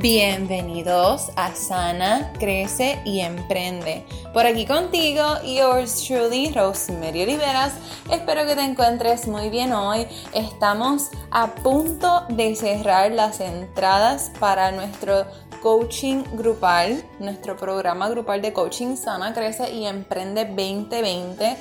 Bienvenidos 0.00 1.32
a 1.34 1.56
Sana, 1.56 2.32
Crece 2.38 3.02
y 3.04 3.18
Emprende. 3.18 4.06
Por 4.32 4.46
aquí 4.46 4.64
contigo, 4.64 5.24
yours 5.42 6.04
truly, 6.06 6.52
Rosemary 6.52 7.24
Oliveras. 7.24 7.72
Espero 8.08 8.46
que 8.46 8.54
te 8.54 8.62
encuentres 8.62 9.26
muy 9.26 9.50
bien 9.50 9.72
hoy. 9.72 10.06
Estamos 10.32 11.08
a 11.32 11.52
punto 11.52 12.24
de 12.28 12.54
cerrar 12.54 13.10
las 13.10 13.40
entradas 13.40 14.30
para 14.38 14.70
nuestro 14.70 15.26
coaching 15.62 16.22
grupal, 16.34 17.02
nuestro 17.18 17.56
programa 17.56 18.08
grupal 18.08 18.40
de 18.40 18.52
coaching 18.52 18.94
Sana, 18.94 19.34
Crece 19.34 19.72
y 19.72 19.84
Emprende 19.84 20.44
2020 20.44 21.56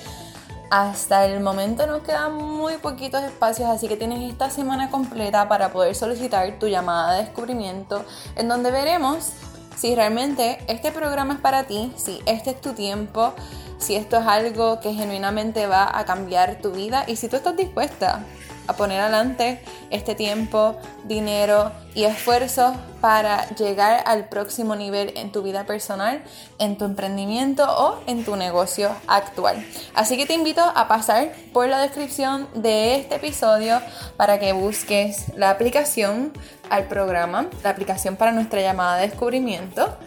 hasta 0.70 1.26
el 1.26 1.40
momento 1.40 1.88
nos 1.88 2.02
quedan 2.02 2.36
muy 2.36 2.78
poquitos 2.78 3.24
espacios, 3.24 3.70
así 3.70 3.88
que 3.88 3.98
tienes 3.98 4.30
esta 4.30 4.50
semana 4.50 4.90
completa 4.90 5.48
para 5.48 5.72
poder 5.72 5.96
solicitar 5.96 6.60
tu 6.60 6.68
llamada 6.68 7.14
de 7.14 7.24
descubrimiento, 7.24 8.04
en 8.36 8.48
donde 8.48 8.72
veremos 8.72 9.32
si 9.78 9.96
realmente 9.96 10.60
este 10.68 10.92
programa 10.92 11.36
es 11.36 11.40
para 11.40 11.66
ti, 11.66 11.94
si 11.96 12.22
este 12.26 12.52
es 12.52 12.62
tu 12.62 12.74
tiempo, 12.74 13.34
si 13.78 13.96
esto 13.96 14.18
es 14.18 14.26
algo 14.26 14.80
que 14.80 14.94
genuinamente 14.94 15.68
va 15.68 15.98
a 15.98 16.06
cambiar 16.06 16.62
tu 16.62 16.72
vida 16.72 17.04
y 17.08 17.16
si 17.16 17.28
tú 17.28 17.36
estás 17.36 17.56
dispuesta 17.56 18.24
a 18.68 18.74
poner 18.74 19.00
adelante 19.02 19.62
este 19.90 20.16
tiempo, 20.16 20.76
dinero 21.06 21.72
y 21.96 22.04
esfuerzo 22.04 22.76
para 23.02 23.48
llegar 23.56 24.04
al 24.06 24.28
próximo 24.30 24.76
nivel 24.76 25.14
en 25.16 25.32
tu 25.32 25.42
vida 25.42 25.66
personal, 25.66 26.22
en 26.60 26.78
tu 26.78 26.86
emprendimiento 26.86 27.66
o 27.66 28.00
en 28.08 28.24
tu 28.26 28.36
negocio 28.36 28.92
actual. 29.08 29.66
Así 29.96 30.18
que 30.18 30.26
te 30.26 30.34
invito 30.34 30.62
a 30.62 30.88
pasar 30.88 31.32
por 31.54 31.68
la 31.68 31.80
descripción 31.80 32.48
de 32.54 32.96
este 32.96 33.16
episodio 33.16 33.82
para 34.18 34.40
que 34.40 34.54
busques 34.54 35.36
la 35.36 35.50
aplicación 35.50 36.34
al 36.70 36.88
programa, 36.88 37.48
la 37.64 37.70
aplicación 37.70 38.16
para 38.16 38.32
nuestra 38.32 38.62
llamada 38.62 38.98
de 38.98 39.08
descubrimiento 39.08 39.98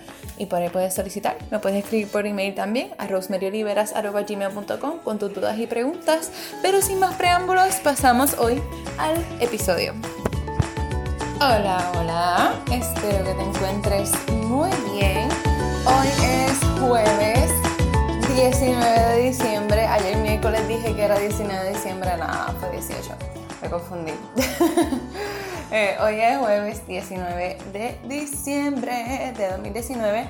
y 0.41 0.46
por 0.46 0.58
ahí 0.62 0.70
puedes 0.70 0.94
solicitar. 0.94 1.36
Me 1.50 1.58
puedes 1.58 1.84
escribir 1.84 2.08
por 2.08 2.27
email 2.27 2.55
también 2.55 2.92
a 2.96 3.06
rosemaryoliveras.gmail.com 3.06 4.98
con 5.05 5.19
tus 5.19 5.34
dudas 5.34 5.58
y 5.58 5.66
preguntas. 5.66 6.33
Pero 6.62 6.80
sin 6.80 6.98
más 6.98 7.14
preámbulos, 7.16 7.74
pasamos 7.84 8.38
hoy 8.38 8.62
al 8.96 9.22
episodio. 9.41 9.92
Hola, 11.36 11.92
hola. 11.94 12.55
Espero 12.72 13.22
que 13.22 13.34
te 13.34 13.42
encuentres 13.42 14.12
muy 14.46 14.70
bien. 14.94 15.28
Hoy 15.84 16.08
es 16.24 16.58
jueves 16.80 17.50
19 18.34 19.00
de 19.00 19.22
diciembre. 19.22 19.86
Ayer 19.86 20.16
miércoles 20.16 20.66
dije 20.66 20.94
que 20.94 21.02
era 21.02 21.18
19 21.18 21.64
de 21.64 21.72
diciembre. 21.74 22.16
Nada, 22.16 22.55
fue 22.58 22.70
18. 22.70 23.14
Me 23.61 23.68
confundí. 23.68 24.12
Eh, 25.73 25.97
hoy 26.01 26.21
es 26.21 26.37
jueves 26.37 26.85
19 26.89 27.59
de 27.73 27.97
diciembre 28.09 29.33
de 29.37 29.51
2019 29.53 30.27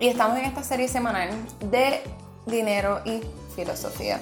y 0.00 0.08
estamos 0.08 0.36
en 0.36 0.46
esta 0.46 0.64
serie 0.64 0.88
semanal 0.88 1.30
de 1.60 2.00
dinero 2.46 3.00
y 3.04 3.20
filosofía. 3.54 4.18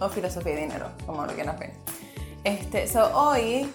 O 0.00 0.08
filosofía 0.08 0.54
y 0.54 0.62
dinero, 0.62 0.92
como 1.04 1.26
lo 1.26 1.34
quieras 1.34 1.58
ver. 1.58 1.72
Este, 2.42 2.88
so, 2.88 3.14
hoy 3.14 3.70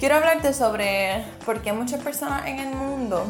quiero 0.00 0.14
hablarte 0.14 0.54
sobre 0.54 1.22
por 1.44 1.60
qué 1.60 1.74
muchas 1.74 2.02
personas 2.02 2.46
en 2.46 2.58
el 2.58 2.74
mundo 2.74 3.26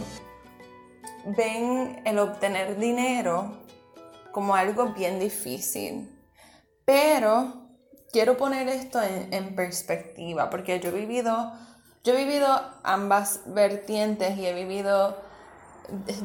ven 1.37 2.01
el 2.05 2.21
obtener 2.21 2.79
dinero 2.79 3.65
como 4.31 4.55
algo 4.55 4.93
bien 4.93 5.19
difícil. 5.19 6.09
Pero 6.85 7.58
quiero 8.13 8.37
poner 8.37 8.69
esto 8.69 9.01
en, 9.03 9.55
perspectiva, 9.55 10.51
porque 10.51 10.81
yo 10.81 10.91
he 10.91 10.93
vivido, 10.93 11.53
yo 12.05 12.15
he 12.15 12.25
vivido 12.25 12.61
ambas 12.83 13.41
vertientes 13.47 14.39
y 14.39 14.47
he 14.47 14.55
vivido, 14.55 15.17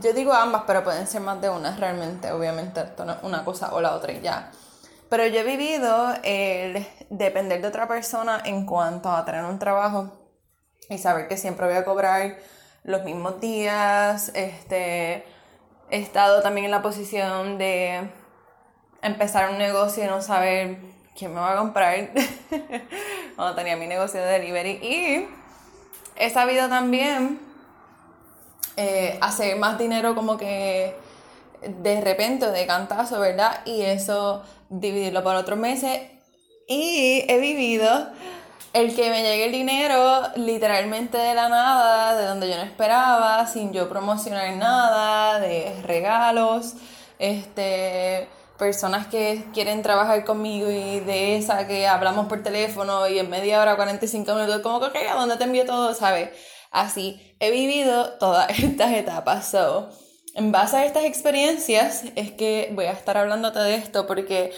yo 0.02 0.14
digo 0.14 0.34
ambas, 0.34 0.64
pero 0.68 0.84
pueden 0.84 1.08
ser 1.08 1.22
más 1.22 1.42
de 1.42 1.50
una 1.50 1.76
realmente, 1.76 2.32
obviamente, 2.32 2.84
una 3.24 3.46
cosa 3.46 3.74
o 3.74 3.82
la 3.82 3.96
otra 3.96 4.14
y 4.14 4.22
ya. 4.22 4.52
Pero 5.14 5.28
yo 5.28 5.42
he 5.42 5.44
vivido 5.44 6.12
el 6.24 6.88
depender 7.12 7.62
de 7.62 7.68
otra 7.68 7.88
persona 7.88 8.42
en 8.46 8.66
cuanto 8.66 9.12
a 9.12 9.24
tener 9.26 9.46
un 9.46 9.60
trabajo 9.60 10.12
y 10.90 10.98
saber 10.98 11.28
que 11.28 11.38
siempre 11.38 11.68
voy 11.68 11.76
a 11.76 11.86
cobrar 11.86 12.38
los 12.84 13.04
mismos 13.04 13.40
días. 13.40 14.32
Este, 14.34 15.24
he 15.92 16.00
estado 16.00 16.42
también 16.42 16.66
en 16.66 16.72
la 16.72 16.82
posición 16.82 17.60
de 17.60 18.10
empezar 19.04 19.52
un 19.52 19.60
negocio 19.60 20.04
y 20.04 20.08
no 20.08 20.20
saber 20.22 20.80
¿quién 21.16 21.34
me 21.34 21.40
va 21.40 21.53
a 21.53 21.57
comprar? 21.57 22.09
Cuando 23.35 23.56
tenía 23.56 23.75
mi 23.75 23.88
negocio 23.88 24.22
de 24.22 24.28
delivery. 24.28 24.79
Y 24.81 25.28
he 26.16 26.29
sabido 26.29 26.69
también 26.69 27.40
eh, 28.78 29.18
hacer 29.22 29.57
más 29.57 29.78
dinero 29.78 30.16
como 30.16 30.38
que 30.38 30.96
de 31.62 32.01
repente, 32.01 32.51
de 32.51 32.66
cantazo, 32.66 33.19
¿verdad? 33.19 33.62
Y 33.66 33.81
eso 33.81 34.44
dividirlo 34.69 35.24
por 35.24 35.35
otros 35.35 35.57
meses. 35.57 36.01
Y 36.68 37.25
he 37.28 37.40
vivido 37.40 38.09
el 38.74 38.95
que 38.95 39.09
me 39.09 39.22
llegue 39.22 39.45
el 39.45 39.51
dinero 39.51 40.22
literalmente 40.35 41.18
de 41.18 41.35
la 41.35 41.47
nada, 41.47 42.16
de 42.16 42.25
donde 42.25 42.50
yo 42.50 42.56
no 42.56 42.63
esperaba, 42.63 43.45
sin 43.47 43.72
yo 43.72 43.88
promocionar 43.88 44.56
nada, 44.56 45.40
de 45.40 45.81
regalos, 45.84 46.74
este 47.19 48.28
personas 48.58 49.08
que 49.08 49.46
quieren 49.53 49.81
trabajar 49.81 50.24
conmigo 50.25 50.69
y 50.69 51.00
de 51.00 51.38
esa 51.38 51.68
que 51.68 51.88
hablamos 51.88 52.28
por 52.28 52.44
teléfono 52.44 53.08
y 53.08 53.19
en 53.19 53.30
media 53.30 53.62
hora, 53.62 53.75
45 53.75 54.36
minutos, 54.36 54.62
como 54.62 54.80
que, 54.91 55.08
¿a 55.08 55.16
dónde 55.16 55.38
te 55.38 55.44
envío 55.46 55.66
todo? 55.66 55.94
¿Sabes? 55.94 56.30
Así, 56.72 57.36
he 57.40 57.52
vivido 57.52 58.18
todas 58.19 58.50
estas 58.59 58.94
etapas. 58.94 59.47
So, 59.47 59.90
en 60.36 60.52
base 60.52 60.78
a 60.78 60.86
estas 60.86 61.06
experiencias 61.06 62.06
es 62.16 62.31
que 62.31 62.72
voy 62.74 62.86
a 62.86 62.92
estar 62.92 63.18
hablándote 63.18 63.59
de 63.59 63.75
esto 63.75 64.08
porque 64.08 64.52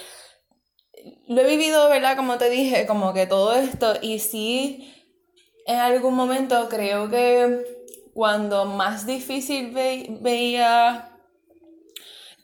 lo 1.28 1.42
he 1.42 1.48
vivido, 1.48 1.90
¿verdad? 1.90 2.16
Como 2.16 2.38
te 2.38 2.50
dije, 2.50 2.86
como 2.86 3.14
que 3.14 3.28
todo 3.28 3.54
esto 3.54 3.94
y 4.02 4.20
sí, 4.20 4.94
en 5.66 5.78
algún 5.78 6.16
momento 6.16 6.70
creo 6.70 7.10
que 7.10 7.66
cuando 8.14 8.66
más 8.66 9.06
difícil 9.06 9.72
veía 10.22 11.15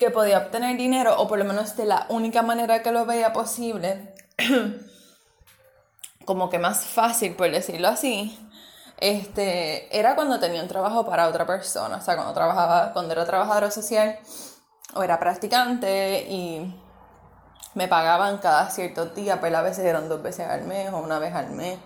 que 0.01 0.09
podía 0.09 0.39
obtener 0.39 0.77
dinero, 0.77 1.13
o 1.21 1.27
por 1.27 1.37
lo 1.37 1.45
menos 1.45 1.77
de 1.77 1.85
la 1.85 2.07
única 2.09 2.41
manera 2.41 2.81
que 2.81 2.91
lo 2.91 3.05
veía 3.05 3.33
posible, 3.33 4.15
como 6.25 6.49
que 6.49 6.57
más 6.57 6.83
fácil, 6.85 7.35
por 7.35 7.51
decirlo 7.51 7.87
así, 7.87 8.35
este, 8.97 9.95
era 9.95 10.15
cuando 10.15 10.39
tenía 10.39 10.63
un 10.63 10.67
trabajo 10.67 11.05
para 11.05 11.27
otra 11.27 11.45
persona, 11.45 11.97
o 11.97 12.01
sea, 12.01 12.15
cuando 12.15 12.33
trabajaba, 12.33 12.93
cuando 12.93 13.13
era 13.13 13.25
trabajadora 13.25 13.69
social 13.69 14.17
o 14.95 15.03
era 15.03 15.19
practicante 15.19 16.25
y 16.27 16.75
me 17.75 17.87
pagaban 17.87 18.39
cada 18.39 18.71
cierto 18.71 19.05
día, 19.05 19.39
pero 19.39 19.59
a 19.59 19.61
veces 19.61 19.85
eran 19.85 20.09
dos 20.09 20.23
veces 20.23 20.47
al 20.47 20.63
mes 20.63 20.91
o 20.91 20.97
una 20.97 21.19
vez 21.19 21.35
al 21.35 21.51
mes. 21.51 21.77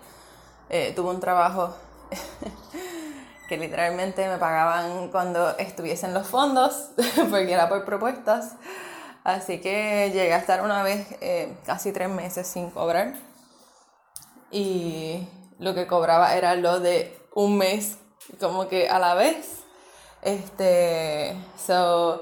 Eh, 0.70 0.94
tuve 0.96 1.10
un 1.10 1.20
trabajo 1.20 1.76
que 3.48 3.58
literalmente 3.58 4.28
me 4.28 4.38
pagaban 4.38 5.10
cuando 5.10 5.58
estuviesen 5.58 6.14
los 6.14 6.28
fondos, 6.28 6.90
porque 7.30 7.54
era 7.54 7.70
por 7.70 7.86
propuestas. 7.86 8.54
Así 9.24 9.60
que 9.60 10.12
llegué 10.14 10.34
a 10.34 10.38
estar 10.38 10.64
una 10.64 10.84
vez 10.84 11.08
eh, 11.22 11.58
casi 11.66 11.92
tres 11.92 12.10
meses 12.10 12.48
sin 12.48 12.70
cobrar. 12.70 13.16
Y 14.52 15.28
lo 15.60 15.74
que 15.74 15.88
cobraba 15.88 16.36
era 16.36 16.56
lo 16.56 16.80
de 16.80 17.18
un 17.34 17.58
mes, 17.58 17.98
como 18.40 18.68
que 18.68 18.88
a 18.88 19.00
la 19.00 19.16
vez. 19.16 19.64
Este, 20.22 21.36
so, 21.58 22.22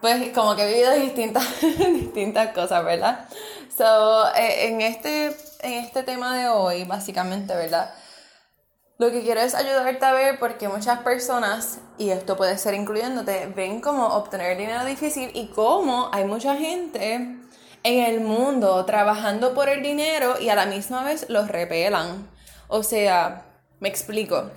pues 0.00 0.30
como 0.34 0.54
que 0.54 0.62
he 0.62 0.66
vivido 0.66 0.92
distintas, 0.94 1.44
distintas 1.60 2.52
cosas, 2.52 2.84
¿verdad? 2.84 3.28
So, 3.76 4.34
eh, 4.34 4.68
en, 4.68 4.80
este, 4.80 5.36
en 5.60 5.84
este 5.84 6.02
tema 6.02 6.36
de 6.36 6.48
hoy, 6.48 6.84
básicamente, 6.84 7.54
¿verdad? 7.54 7.94
Lo 8.98 9.12
que 9.12 9.22
quiero 9.22 9.40
es 9.40 9.54
ayudarte 9.54 10.04
a 10.04 10.12
ver 10.12 10.40
porque 10.40 10.68
muchas 10.68 10.98
personas, 11.02 11.78
y 11.98 12.10
esto 12.10 12.36
puede 12.36 12.58
ser 12.58 12.74
incluyéndote, 12.74 13.46
ven 13.54 13.80
como 13.80 14.08
obtener 14.08 14.58
dinero 14.58 14.84
difícil 14.84 15.30
y 15.34 15.46
cómo 15.50 16.10
hay 16.12 16.24
mucha 16.24 16.56
gente 16.56 17.14
en 17.14 18.04
el 18.04 18.20
mundo 18.20 18.84
trabajando 18.86 19.54
por 19.54 19.68
el 19.68 19.84
dinero 19.84 20.40
y 20.40 20.48
a 20.48 20.56
la 20.56 20.66
misma 20.66 21.04
vez 21.04 21.26
los 21.28 21.46
repelan. 21.46 22.28
O 22.66 22.82
sea, 22.82 23.44
me 23.78 23.88
explico. 23.88 24.50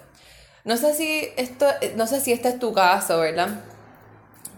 No 0.64 0.76
sé 0.76 0.96
si 0.96 1.30
esto, 1.38 1.68
no 1.96 2.08
sé 2.08 2.20
si 2.20 2.34
este 2.34 2.50
es 2.50 2.58
tu 2.58 2.74
caso, 2.74 3.20
¿verdad? 3.20 3.50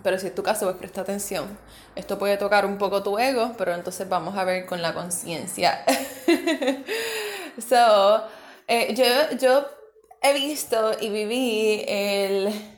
Pero 0.02 0.18
si 0.18 0.28
es 0.28 0.36
tu 0.36 0.44
caso, 0.44 0.66
pues 0.66 0.78
presta 0.78 1.02
atención. 1.02 1.58
Esto 1.98 2.18
puede 2.18 2.38
tocar 2.38 2.66
un 2.66 2.78
poco 2.78 3.04
tu 3.04 3.20
ego, 3.20 3.52
pero 3.58 3.74
entonces 3.74 4.08
vamos 4.08 4.38
a 4.38 4.46
ver 4.46 4.66
con 4.66 4.82
la 4.82 4.94
conciencia. 4.94 5.84
so, 7.70 8.24
eh, 8.68 8.94
yo, 8.94 9.38
yo 9.38 9.66
he 10.22 10.34
visto 10.34 10.92
y 11.00 11.10
viví 11.10 11.84
el 11.88 12.74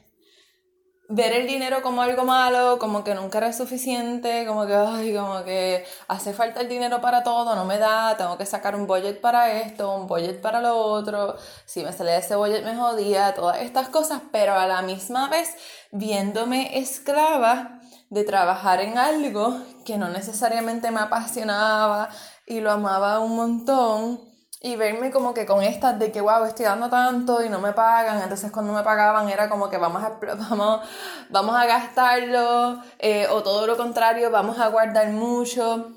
ver 1.07 1.33
el 1.33 1.47
dinero 1.47 1.81
como 1.81 2.01
algo 2.01 2.25
malo, 2.25 2.79
como 2.79 3.03
que 3.03 3.13
nunca 3.13 3.37
era 3.37 3.53
suficiente, 3.53 4.45
como 4.47 4.65
que, 4.65 4.73
ay, 4.73 5.13
como 5.15 5.43
que 5.43 5.85
hace 6.07 6.33
falta 6.33 6.61
el 6.61 6.69
dinero 6.69 6.99
para 7.01 7.23
todo, 7.23 7.55
no 7.55 7.65
me 7.65 7.77
da, 7.77 8.17
tengo 8.17 8.37
que 8.37 8.45
sacar 8.45 8.75
un 8.75 8.87
budget 8.87 9.21
para 9.21 9.51
esto, 9.51 9.93
un 9.93 10.07
budget 10.07 10.41
para 10.41 10.61
lo 10.61 10.75
otro, 10.77 11.35
si 11.65 11.83
me 11.83 11.93
sale 11.93 12.17
ese 12.17 12.35
budget 12.35 12.63
me 12.65 12.75
jodía, 12.75 13.33
todas 13.35 13.61
estas 13.61 13.89
cosas, 13.89 14.21
pero 14.31 14.55
a 14.55 14.65
la 14.65 14.81
misma 14.81 15.29
vez 15.29 15.55
viéndome 15.91 16.79
esclava 16.79 17.79
de 18.09 18.23
trabajar 18.23 18.81
en 18.81 18.97
algo 18.97 19.59
que 19.85 19.97
no 19.97 20.09
necesariamente 20.09 20.89
me 20.89 21.01
apasionaba 21.01 22.09
y 22.47 22.61
lo 22.61 22.71
amaba 22.71 23.19
un 23.19 23.35
montón 23.35 24.34
y 24.61 24.75
verme 24.75 25.11
como 25.11 25.33
que 25.33 25.45
con 25.45 25.61
estas 25.63 25.99
de 25.99 26.11
que, 26.11 26.21
wow, 26.21 26.45
estoy 26.45 26.65
dando 26.65 26.89
tanto 26.89 27.43
y 27.43 27.49
no 27.49 27.59
me 27.59 27.73
pagan, 27.73 28.21
entonces 28.21 28.51
cuando 28.51 28.73
me 28.73 28.83
pagaban 28.83 29.29
era 29.29 29.49
como 29.49 29.69
que 29.69 29.77
vamos 29.77 30.03
a, 30.03 30.19
vamos, 30.49 30.81
vamos 31.29 31.55
a 31.55 31.65
gastarlo, 31.65 32.81
eh, 32.99 33.27
o 33.29 33.43
todo 33.43 33.67
lo 33.67 33.77
contrario, 33.77 34.31
vamos 34.31 34.59
a 34.59 34.69
guardar 34.69 35.07
mucho. 35.09 35.91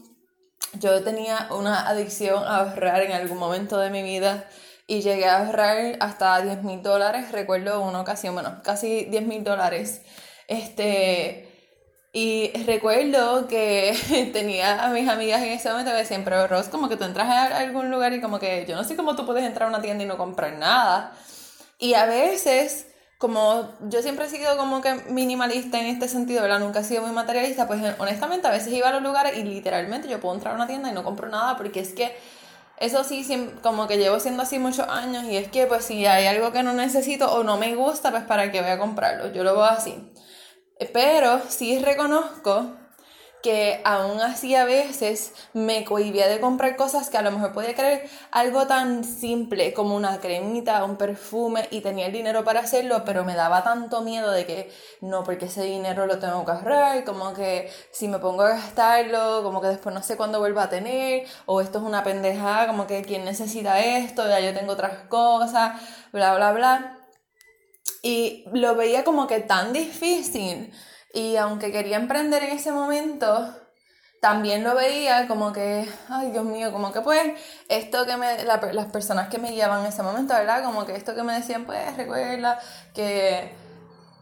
Yo 0.75 1.03
tenía 1.03 1.49
una 1.51 1.89
adicción 1.89 2.45
a 2.45 2.59
ahorrar 2.59 3.03
en 3.03 3.13
algún 3.13 3.39
momento 3.39 3.79
de 3.79 3.91
mi 3.91 4.03
vida 4.03 4.45
y 4.87 5.03
llegué 5.03 5.27
a 5.27 5.47
ahorrar 5.47 5.97
hasta 6.01 6.41
10 6.41 6.63
mil 6.63 6.83
dólares, 6.83 7.33
recuerdo 7.33 7.81
una 7.81 8.01
ocasión, 8.01 8.35
bueno, 8.35 8.61
casi 8.63 9.05
10 9.05 9.27
mil 9.27 9.45
dólares. 9.45 10.03
Este, 10.47 11.48
y 12.13 12.53
recuerdo 12.65 13.49
que 13.49 14.31
tenía 14.33 14.85
a 14.85 14.91
mis 14.91 15.09
amigas 15.09 15.43
en 15.43 15.51
ese 15.51 15.69
momento 15.71 15.91
que 15.91 15.99
decían, 15.99 16.25
pero 16.25 16.47
Ross, 16.47 16.69
como 16.69 16.89
que 16.89 16.97
tú 16.97 17.05
entras 17.05 17.29
a 17.29 17.59
algún 17.59 17.91
lugar 17.91 18.13
y 18.13 18.21
como 18.21 18.39
que 18.39 18.65
yo 18.67 18.77
no 18.77 18.85
sé 18.85 18.97
cómo 18.97 19.15
tú 19.15 19.27
puedes 19.27 19.45
entrar 19.45 19.67
a 19.67 19.71
una 19.71 19.83
tienda 19.83 20.05
y 20.05 20.07
no 20.07 20.17
comprar 20.17 20.55
nada. 20.55 21.13
Y 21.79 21.95
a 21.95 22.07
veces, 22.07 22.87
como 23.19 23.71
yo 23.89 24.03
siempre 24.03 24.27
he 24.27 24.29
sido 24.29 24.57
como 24.57 24.81
que 24.81 24.95
minimalista 25.11 25.79
en 25.81 25.87
este 25.87 26.09
sentido, 26.09 26.43
¿verdad? 26.43 26.61
Nunca 26.61 26.81
he 26.81 26.85
sido 26.85 27.03
muy 27.03 27.13
materialista, 27.13 27.67
pues 27.67 27.81
honestamente 27.99 28.47
a 28.49 28.51
veces 28.51 28.73
iba 28.73 28.89
a 28.89 28.93
los 28.93 29.03
lugares 29.03 29.37
y 29.37 29.45
literalmente 29.45 30.09
yo 30.09 30.21
puedo 30.21 30.35
entrar 30.35 30.55
a 30.55 30.57
una 30.57 30.67
tienda 30.67 30.91
y 30.91 30.93
no 30.95 31.05
compro 31.05 31.29
nada 31.29 31.57
porque 31.57 31.81
es 31.81 31.93
que 31.93 32.17
eso 32.79 33.05
sí, 33.05 33.27
como 33.63 33.87
que 33.89 33.99
llevo 33.99 34.21
siendo 34.21 34.43
así 34.45 34.59
muchos 34.59 34.89
años 34.89 35.25
y 35.25 35.37
es 35.37 35.49
que 35.49 35.67
pues 35.67 35.85
si 35.85 36.07
hay 36.07 36.27
algo 36.27 36.53
que 36.53 36.63
no 36.63 36.73
necesito 36.73 37.33
o 37.33 37.43
no 37.45 37.59
me 37.59 37.75
gusta, 37.75 38.11
pues 38.11 38.25
para 38.25 38.51
qué 38.51 38.61
voy 38.63 38.71
a 38.71 38.79
comprarlo. 38.79 39.33
Yo 39.33 39.45
lo 39.45 39.53
veo 39.55 39.65
así. 39.65 40.13
Pero 40.93 41.41
sí 41.49 41.79
reconozco 41.81 42.77
que 43.43 43.81
aún 43.85 44.21
así 44.21 44.55
a 44.55 44.65
veces 44.65 45.33
me 45.53 45.85
cohibía 45.85 46.27
de 46.29 46.41
comprar 46.41 46.77
cosas 46.77 47.09
que 47.09 47.19
a 47.19 47.23
lo 47.23 47.31
mejor 47.31 47.53
podía 47.53 47.75
creer 47.75 48.09
algo 48.31 48.67
tan 48.67 49.05
simple 49.05 49.73
como 49.75 49.95
una 49.97 50.19
cremita, 50.19 50.85
un 50.85 50.97
perfume 50.97 51.69
y 51.71 51.81
tenía 51.81 52.07
el 52.07 52.13
dinero 52.13 52.45
para 52.45 52.61
hacerlo, 52.61 53.03
pero 53.05 53.25
me 53.25 53.35
daba 53.35 53.63
tanto 53.63 54.03
miedo 54.03 54.31
de 54.33 54.45
que 54.47 54.73
no, 55.01 55.23
porque 55.25 55.47
ese 55.47 55.63
dinero 55.63 56.07
lo 56.07 56.19
tengo 56.19 56.45
que 56.45 56.51
ahorrar, 56.51 57.05
como 57.05 57.33
que 57.33 57.71
si 57.93 58.09
me 58.09 58.19
pongo 58.19 58.43
a 58.43 58.51
gastarlo, 58.51 59.43
como 59.43 59.61
que 59.61 59.69
después 59.69 59.95
no 59.95 60.03
sé 60.03 60.17
cuándo 60.17 60.41
vuelva 60.41 60.65
a 60.65 60.69
tener, 60.69 61.27
o 61.47 61.61
esto 61.61 61.79
es 61.79 61.85
una 61.85 62.03
pendejada, 62.03 62.67
como 62.67 62.87
que 62.87 63.03
quién 63.03 63.25
necesita 63.25 63.79
esto, 63.81 64.27
ya 64.29 64.41
yo 64.41 64.53
tengo 64.55 64.73
otras 64.73 65.05
cosas, 65.09 65.81
bla, 66.13 66.35
bla, 66.35 66.53
bla. 66.53 66.98
Y 68.03 68.45
lo 68.53 68.75
veía 68.75 69.05
como 69.05 69.27
que 69.27 69.41
tan 69.41 69.73
difícil. 69.73 70.73
Y 71.13 71.37
aunque 71.37 71.73
quería 71.73 71.97
emprender 71.97 72.43
en 72.45 72.57
ese 72.57 72.71
momento, 72.71 73.55
también 74.21 74.65
lo 74.65 74.75
veía 74.75 75.29
como 75.29 75.53
que, 75.53 75.89
ay 76.09 76.31
Dios 76.31 76.45
mío, 76.45 76.73
como 76.73 76.93
que 76.93 77.01
pues 77.01 77.33
esto 77.69 78.05
que 78.07 78.17
me, 78.17 78.45
las 78.45 78.87
personas 78.87 79.29
que 79.29 79.39
me 79.39 79.51
guiaban 79.51 79.81
en 79.81 79.87
ese 79.87 80.03
momento, 80.03 80.35
¿verdad? 80.35 80.63
Como 80.65 80.85
que 80.87 80.97
esto 80.97 81.15
que 81.15 81.23
me 81.23 81.35
decían, 81.35 81.65
pues 81.65 81.97
recuerda 81.97 82.59
que, 82.95 83.55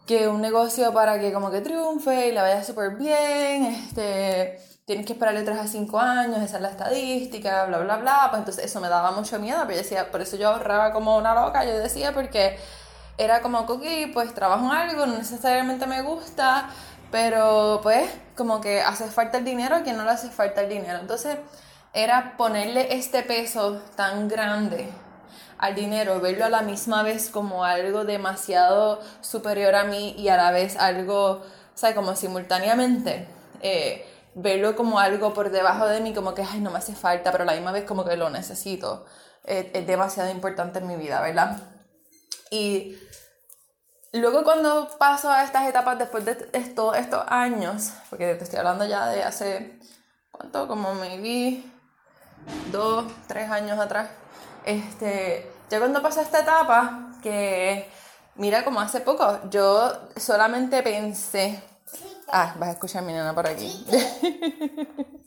que 0.05 0.27
un 0.27 0.41
negocio 0.41 0.93
para 0.93 1.19
que 1.19 1.33
como 1.33 1.51
que 1.51 1.61
triunfe 1.61 2.27
y 2.27 2.31
la 2.31 2.43
vaya 2.43 2.63
súper 2.63 2.95
bien, 2.95 3.65
este, 3.65 4.59
tienes 4.85 5.05
que 5.05 5.13
esperarle 5.13 5.43
3 5.43 5.57
a 5.59 5.67
5 5.67 5.99
años, 5.99 6.37
esa 6.41 6.57
es 6.57 6.61
la 6.61 6.69
estadística, 6.69 7.65
bla, 7.65 7.79
bla, 7.79 7.97
bla. 7.97 8.27
Pues 8.29 8.39
entonces 8.39 8.65
eso 8.65 8.79
me 8.79 8.89
daba 8.89 9.11
mucho 9.11 9.39
miedo, 9.39 9.59
pero 9.63 9.73
yo 9.73 9.77
decía, 9.83 10.11
por 10.11 10.21
eso 10.21 10.37
yo 10.37 10.49
ahorraba 10.49 10.93
como 10.93 11.17
una 11.17 11.33
loca, 11.33 11.65
yo 11.65 11.77
decía, 11.77 12.13
porque 12.13 12.57
era 13.17 13.41
como 13.41 13.65
que, 13.65 14.09
pues 14.13 14.33
trabajo 14.33 14.65
en 14.65 14.71
algo, 14.71 15.05
no 15.05 15.17
necesariamente 15.17 15.87
me 15.87 16.01
gusta, 16.01 16.69
pero 17.11 17.79
pues 17.81 18.09
como 18.35 18.61
que 18.61 18.81
hace 18.81 19.05
falta 19.09 19.39
el 19.39 19.45
dinero 19.45 19.75
a 19.75 19.81
quien 19.81 19.97
no 19.97 20.03
le 20.03 20.11
hace 20.11 20.29
falta 20.29 20.61
el 20.61 20.69
dinero. 20.69 20.99
Entonces 20.99 21.37
era 21.93 22.37
ponerle 22.37 22.95
este 22.95 23.23
peso 23.23 23.81
tan 23.95 24.27
grande 24.27 24.89
al 25.57 25.73
dinero, 25.73 26.19
verlo 26.21 26.45
a 26.45 26.49
la 26.49 26.61
misma 26.61 27.01
vez 27.01 27.29
como 27.29 27.63
algo 27.63 28.05
demasiado 28.05 29.01
superior 29.21 29.73
a 29.75 29.85
mí 29.85 30.13
y 30.17 30.27
a 30.29 30.37
la 30.37 30.51
vez 30.51 30.77
algo, 30.77 31.31
o 31.31 31.43
sea, 31.73 31.95
como 31.95 32.15
simultáneamente. 32.15 33.27
Eh, 33.61 34.05
verlo 34.35 34.75
como 34.75 34.99
algo 34.99 35.33
por 35.33 35.49
debajo 35.49 35.87
de 35.87 35.99
mí, 36.01 36.13
como 36.13 36.35
que, 36.35 36.43
ay, 36.43 36.59
no 36.59 36.69
me 36.69 36.77
hace 36.77 36.93
falta, 36.93 37.31
pero 37.31 37.43
a 37.43 37.47
la 37.47 37.53
misma 37.53 37.71
vez 37.71 37.85
como 37.85 38.05
que 38.05 38.15
lo 38.17 38.29
necesito. 38.29 39.05
es 39.43 39.87
demasiado 39.87 40.29
importante 40.29 40.79
en 40.79 40.87
mi 40.87 40.95
vida, 40.97 41.21
¿verdad? 41.21 41.57
Y 42.51 42.97
luego 44.17 44.43
cuando 44.43 44.89
paso 44.97 45.31
a 45.31 45.43
estas 45.43 45.67
etapas 45.67 45.97
después 45.97 46.25
de 46.25 46.49
estos 46.53 47.23
años, 47.27 47.93
porque 48.09 48.35
te 48.35 48.43
estoy 48.43 48.59
hablando 48.59 48.85
ya 48.85 49.07
de 49.07 49.23
hace, 49.23 49.79
¿cuánto? 50.31 50.67
Como 50.67 50.93
maybe 50.95 51.63
dos, 52.71 53.05
tres 53.27 53.49
años 53.49 53.79
atrás. 53.79 54.09
Este, 54.65 55.51
ya 55.69 55.79
cuando 55.79 56.01
pasó 56.01 56.21
esta 56.21 56.39
etapa, 56.39 57.11
que 57.21 57.89
mira 58.35 58.63
como 58.63 58.79
hace 58.79 59.01
poco, 59.01 59.39
yo 59.49 59.91
solamente 60.15 60.83
pensé... 60.83 61.61
Ah, 62.29 62.53
vas 62.57 62.69
a 62.69 62.71
escuchar 62.73 63.03
a 63.03 63.05
mi 63.05 63.13
nena 63.13 63.33
por 63.33 63.47
aquí. 63.47 63.85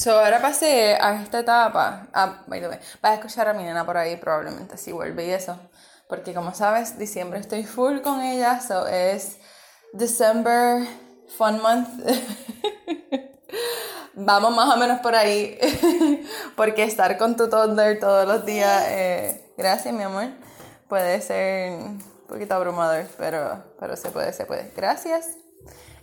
So, 0.00 0.18
ahora 0.18 0.40
pasé 0.40 0.96
a 0.98 1.22
esta 1.22 1.40
etapa. 1.40 2.06
Ah, 2.14 2.42
by 2.46 2.58
the 2.58 2.68
way. 2.68 2.78
Vas 3.02 3.12
a 3.12 3.14
escuchar 3.16 3.48
a 3.48 3.52
mi 3.52 3.64
nena 3.64 3.84
por 3.84 3.98
ahí 3.98 4.16
probablemente 4.16 4.78
si 4.78 4.92
vuelve 4.92 5.26
y 5.26 5.30
eso. 5.32 5.60
Porque 6.10 6.34
como 6.34 6.52
sabes, 6.52 6.98
diciembre 6.98 7.38
estoy 7.38 7.62
full 7.62 8.00
con 8.00 8.20
ella. 8.20 8.60
So, 8.60 8.88
es 8.88 9.38
December 9.92 10.84
Fun 11.38 11.62
Month. 11.62 11.88
Vamos 14.14 14.54
más 14.54 14.74
o 14.74 14.76
menos 14.76 14.98
por 15.00 15.14
ahí. 15.14 15.56
Porque 16.56 16.82
estar 16.82 17.16
con 17.16 17.36
tu 17.36 17.48
toddler 17.48 18.00
todos 18.00 18.26
los 18.26 18.44
días. 18.44 18.84
Eh, 18.88 19.52
gracias, 19.56 19.94
mi 19.94 20.02
amor. 20.02 20.30
Puede 20.88 21.20
ser 21.20 21.74
un 21.74 22.02
poquito 22.28 22.54
abrumador, 22.54 23.06
pero, 23.16 23.62
pero 23.78 23.96
se 23.96 24.10
puede, 24.10 24.32
se 24.32 24.46
puede. 24.46 24.72
Gracias. 24.74 25.28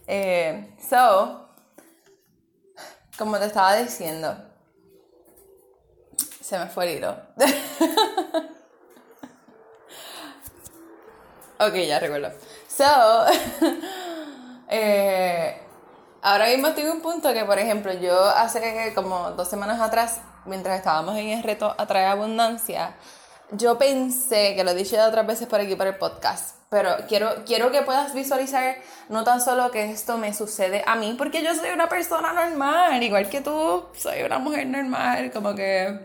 Eh, 0.07 0.73
so, 0.89 1.49
como 3.17 3.37
te 3.39 3.45
estaba 3.45 3.75
diciendo, 3.75 4.37
se 6.41 6.57
me 6.57 6.67
fue 6.67 6.85
el 6.91 6.97
hilo. 6.97 7.17
ok, 11.59 11.73
ya 11.87 11.99
recuerdo. 11.99 12.31
So, 12.67 12.83
eh, 14.69 15.57
ahora 16.21 16.47
mismo 16.47 16.67
estoy 16.67 16.83
en 16.83 16.91
un 16.91 17.01
punto 17.01 17.33
que, 17.33 17.45
por 17.45 17.59
ejemplo, 17.59 17.93
yo 17.93 18.25
hace 18.29 18.91
como 18.93 19.31
dos 19.31 19.49
semanas 19.49 19.79
atrás, 19.81 20.19
mientras 20.45 20.77
estábamos 20.77 21.17
en 21.17 21.29
el 21.29 21.43
reto 21.43 21.73
Atrae 21.77 22.05
Abundancia, 22.05 22.95
yo 23.51 23.77
pensé, 23.77 24.55
que 24.55 24.63
lo 24.63 24.71
he 24.71 24.75
dicho 24.75 24.95
ya 24.95 25.07
otras 25.07 25.25
veces 25.25 25.47
por 25.47 25.59
aquí 25.59 25.75
para 25.75 25.91
el 25.91 25.95
podcast, 25.95 26.57
pero 26.69 26.89
quiero, 27.07 27.45
quiero 27.45 27.71
que 27.71 27.81
puedas 27.81 28.13
visualizar 28.13 28.75
no 29.07 29.23
tan 29.23 29.39
solo 29.39 29.71
que 29.71 29.89
esto 29.89 30.17
me 30.17 30.33
sucede 30.33 30.83
a 30.85 30.95
mí, 30.95 31.15
porque 31.17 31.41
yo 31.41 31.55
soy 31.55 31.69
una 31.69 31.87
persona 31.87 32.33
normal, 32.33 33.01
igual 33.01 33.29
que 33.29 33.39
tú, 33.39 33.85
soy 33.97 34.23
una 34.23 34.39
mujer 34.39 34.67
normal, 34.67 35.31
como 35.31 35.55
que 35.55 35.99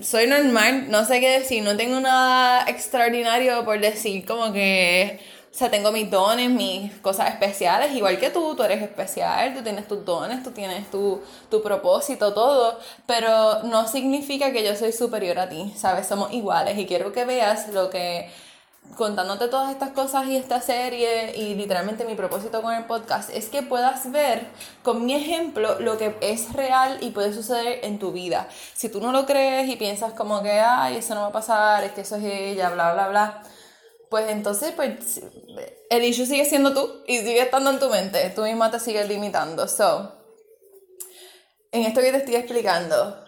soy 0.00 0.26
normal, 0.26 0.90
no 0.90 1.04
sé 1.04 1.20
qué 1.20 1.38
decir, 1.40 1.62
no 1.62 1.76
tengo 1.76 2.00
nada 2.00 2.64
extraordinario 2.68 3.64
por 3.64 3.80
decir, 3.80 4.24
como 4.26 4.52
que, 4.52 5.20
o 5.52 5.54
sea, 5.56 5.70
tengo 5.70 5.92
mis 5.92 6.10
dones, 6.10 6.50
mis 6.50 6.92
cosas 6.98 7.30
especiales, 7.30 7.94
igual 7.94 8.18
que 8.18 8.30
tú, 8.30 8.54
tú 8.54 8.62
eres 8.62 8.82
especial, 8.82 9.54
tú 9.54 9.62
tienes 9.62 9.88
tus 9.88 10.04
dones, 10.04 10.42
tú 10.42 10.50
tienes 10.52 10.90
tu, 10.90 11.20
tu 11.50 11.62
propósito, 11.62 12.32
todo, 12.32 12.78
pero 13.06 13.62
no 13.64 13.88
significa 13.88 14.52
que 14.52 14.64
yo 14.64 14.76
soy 14.76 14.92
superior 14.92 15.38
a 15.38 15.48
ti, 15.48 15.72
¿sabes? 15.76 16.06
Somos 16.06 16.32
iguales 16.32 16.78
y 16.78 16.86
quiero 16.86 17.12
que 17.12 17.24
veas 17.24 17.68
lo 17.68 17.90
que 17.90 18.30
contándote 18.96 19.48
todas 19.48 19.70
estas 19.70 19.90
cosas 19.90 20.26
y 20.26 20.36
esta 20.36 20.60
serie 20.60 21.36
y 21.36 21.54
literalmente 21.54 22.04
mi 22.04 22.14
propósito 22.14 22.62
con 22.62 22.74
el 22.74 22.84
podcast 22.84 23.30
es 23.30 23.48
que 23.48 23.62
puedas 23.62 24.10
ver 24.10 24.46
con 24.82 25.06
mi 25.06 25.14
ejemplo 25.14 25.78
lo 25.80 25.98
que 25.98 26.16
es 26.20 26.52
real 26.52 26.98
y 27.00 27.10
puede 27.10 27.32
suceder 27.32 27.84
en 27.84 27.98
tu 27.98 28.12
vida. 28.12 28.48
Si 28.74 28.88
tú 28.88 29.00
no 29.00 29.12
lo 29.12 29.26
crees 29.26 29.68
y 29.68 29.76
piensas 29.76 30.12
como 30.14 30.42
que, 30.42 30.60
ay, 30.60 30.96
eso 30.96 31.14
no 31.14 31.22
va 31.22 31.28
a 31.28 31.32
pasar, 31.32 31.84
es 31.84 31.92
que 31.92 32.00
eso 32.00 32.16
es 32.16 32.24
ella, 32.24 32.70
bla, 32.70 32.92
bla, 32.92 33.08
bla, 33.08 33.42
pues 34.10 34.30
entonces, 34.30 34.72
pues, 34.74 35.20
el 35.90 36.04
issue 36.04 36.26
sigue 36.26 36.44
siendo 36.44 36.72
tú 36.72 37.02
y 37.06 37.18
sigue 37.18 37.42
estando 37.42 37.70
en 37.70 37.78
tu 37.78 37.90
mente, 37.90 38.30
tú 38.30 38.42
misma 38.42 38.70
te 38.70 38.80
sigues 38.80 39.08
limitando. 39.08 39.68
So, 39.68 40.14
en 41.72 41.82
esto 41.84 42.00
que 42.00 42.12
te 42.12 42.18
estoy 42.18 42.36
explicando, 42.36 43.27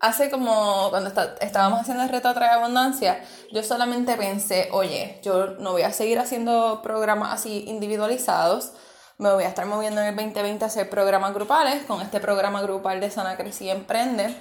hace 0.00 0.30
como 0.30 0.88
cuando 0.90 1.10
estábamos 1.40 1.80
haciendo 1.80 2.04
el 2.04 2.08
reto 2.08 2.32
Trae 2.32 2.50
Abundancia, 2.50 3.20
yo 3.52 3.62
solamente 3.62 4.16
pensé, 4.16 4.68
oye, 4.72 5.20
yo 5.22 5.54
no 5.58 5.72
voy 5.72 5.82
a 5.82 5.92
seguir 5.92 6.18
haciendo 6.18 6.80
programas 6.82 7.32
así 7.32 7.64
individualizados, 7.66 8.72
me 9.18 9.32
voy 9.32 9.44
a 9.44 9.48
estar 9.48 9.66
moviendo 9.66 10.00
en 10.00 10.08
el 10.08 10.16
2020 10.16 10.64
a 10.64 10.68
hacer 10.68 10.88
programas 10.88 11.34
grupales, 11.34 11.84
con 11.84 12.00
este 12.00 12.20
programa 12.20 12.62
grupal 12.62 13.00
de 13.00 13.10
Sana 13.10 13.36
Crecí 13.36 13.64
y 13.64 13.70
Emprende, 13.70 14.34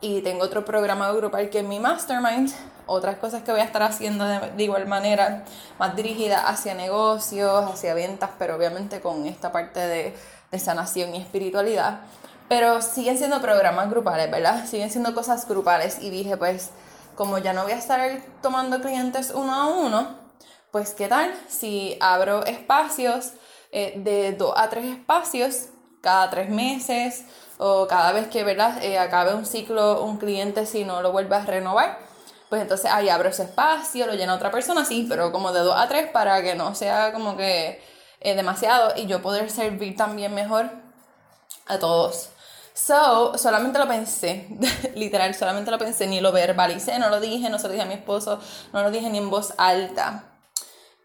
y 0.00 0.22
tengo 0.22 0.44
otro 0.44 0.64
programa 0.64 1.10
grupal 1.12 1.48
que 1.48 1.60
es 1.60 1.64
mi 1.64 1.78
Mastermind, 1.78 2.52
otras 2.86 3.16
cosas 3.16 3.42
que 3.42 3.52
voy 3.52 3.60
a 3.60 3.64
estar 3.64 3.82
haciendo 3.82 4.24
de, 4.24 4.62
igual 4.62 4.86
manera, 4.86 5.44
más 5.78 5.94
dirigida 5.94 6.48
hacia 6.48 6.74
negocios, 6.74 7.70
hacia 7.70 7.94
ventas, 7.94 8.30
pero 8.38 8.56
obviamente 8.56 9.00
con 9.00 9.24
esta 9.26 9.52
parte 9.52 9.80
de 9.80 10.14
sanación 10.58 11.14
y 11.14 11.18
espiritualidad. 11.18 12.00
Pero 12.48 12.82
siguen 12.82 13.18
siendo 13.18 13.40
programas 13.40 13.90
grupales, 13.90 14.30
¿verdad? 14.30 14.66
Siguen 14.66 14.90
siendo 14.90 15.14
cosas 15.14 15.48
grupales. 15.48 15.98
Y 16.00 16.10
dije, 16.10 16.36
pues, 16.36 16.70
como 17.14 17.38
ya 17.38 17.52
no 17.52 17.62
voy 17.64 17.72
a 17.72 17.78
estar 17.78 18.20
tomando 18.42 18.80
clientes 18.80 19.32
uno 19.34 19.54
a 19.54 19.66
uno, 19.66 20.18
pues, 20.70 20.94
¿qué 20.94 21.08
tal 21.08 21.32
si 21.48 21.96
abro 22.00 22.44
espacios 22.44 23.32
eh, 23.72 23.94
de 23.96 24.32
dos 24.32 24.52
a 24.56 24.68
tres 24.68 24.84
espacios 24.86 25.68
cada 26.00 26.28
tres 26.30 26.50
meses 26.50 27.24
o 27.58 27.86
cada 27.86 28.12
vez 28.12 28.28
que, 28.28 28.44
¿verdad? 28.44 28.82
Eh, 28.82 28.98
acabe 28.98 29.34
un 29.34 29.46
ciclo, 29.46 30.04
un 30.04 30.18
cliente, 30.18 30.66
si 30.66 30.84
no 30.84 31.00
lo 31.00 31.12
vuelve 31.12 31.36
a 31.36 31.44
renovar? 31.44 31.98
Pues 32.48 32.60
entonces 32.62 32.90
ahí 32.90 33.08
abro 33.08 33.30
ese 33.30 33.44
espacio, 33.44 34.06
lo 34.06 34.14
llena 34.14 34.34
otra 34.34 34.50
persona, 34.50 34.84
sí, 34.84 35.06
pero 35.08 35.32
como 35.32 35.52
de 35.52 35.60
dos 35.60 35.74
a 35.76 35.88
tres 35.88 36.10
para 36.10 36.42
que 36.42 36.54
no 36.54 36.74
sea 36.74 37.12
como 37.12 37.36
que 37.36 37.82
eh, 38.20 38.34
demasiado 38.34 38.92
y 38.96 39.06
yo 39.06 39.22
poder 39.22 39.50
servir 39.50 39.96
también 39.96 40.34
mejor 40.34 40.70
a 41.66 41.78
todos. 41.78 42.30
So, 42.74 43.38
solamente 43.38 43.78
lo 43.78 43.86
pensé, 43.86 44.48
literal, 44.96 45.32
solamente 45.36 45.70
lo 45.70 45.78
pensé, 45.78 46.08
ni 46.08 46.20
lo 46.20 46.32
verbalicé, 46.32 46.98
no 46.98 47.08
lo 47.08 47.20
dije, 47.20 47.48
no 47.48 47.60
se 47.60 47.68
lo 47.68 47.72
dije 47.72 47.84
a 47.84 47.86
mi 47.86 47.94
esposo, 47.94 48.40
no 48.72 48.82
lo 48.82 48.90
dije 48.90 49.08
ni 49.10 49.18
en 49.18 49.30
voz 49.30 49.54
alta. 49.58 50.40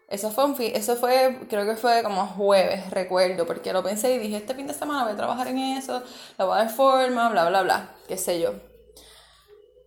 Eso 0.08 0.32
fue, 0.32 0.46
un 0.46 0.56
eso 0.58 0.96
fue, 0.96 1.38
creo 1.48 1.64
que 1.64 1.76
fue 1.76 2.02
como 2.02 2.26
jueves, 2.26 2.90
recuerdo, 2.90 3.46
porque 3.46 3.72
lo 3.72 3.84
pensé 3.84 4.12
y 4.12 4.18
dije, 4.18 4.38
este 4.38 4.56
fin 4.56 4.66
de 4.66 4.74
semana 4.74 5.04
voy 5.04 5.12
a 5.12 5.16
trabajar 5.16 5.46
en 5.46 5.58
eso, 5.58 6.02
lo 6.38 6.48
voy 6.48 6.56
a 6.58 6.64
dar 6.64 6.70
forma, 6.70 7.28
bla, 7.28 7.48
bla, 7.48 7.62
bla, 7.62 7.94
qué 8.08 8.18
sé 8.18 8.40
yo. 8.40 8.54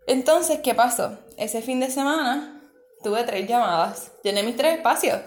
Entonces, 0.07 0.61
¿qué 0.63 0.73
pasó? 0.73 1.19
Ese 1.35 1.61
fin 1.61 1.81
de 1.81 1.91
semana 1.91 2.61
tuve 3.03 3.25
tres 3.25 3.45
llamadas, 3.45 4.13
llené 4.23 4.43
mis 4.43 4.55
tres 4.55 4.77
espacios. 4.77 5.19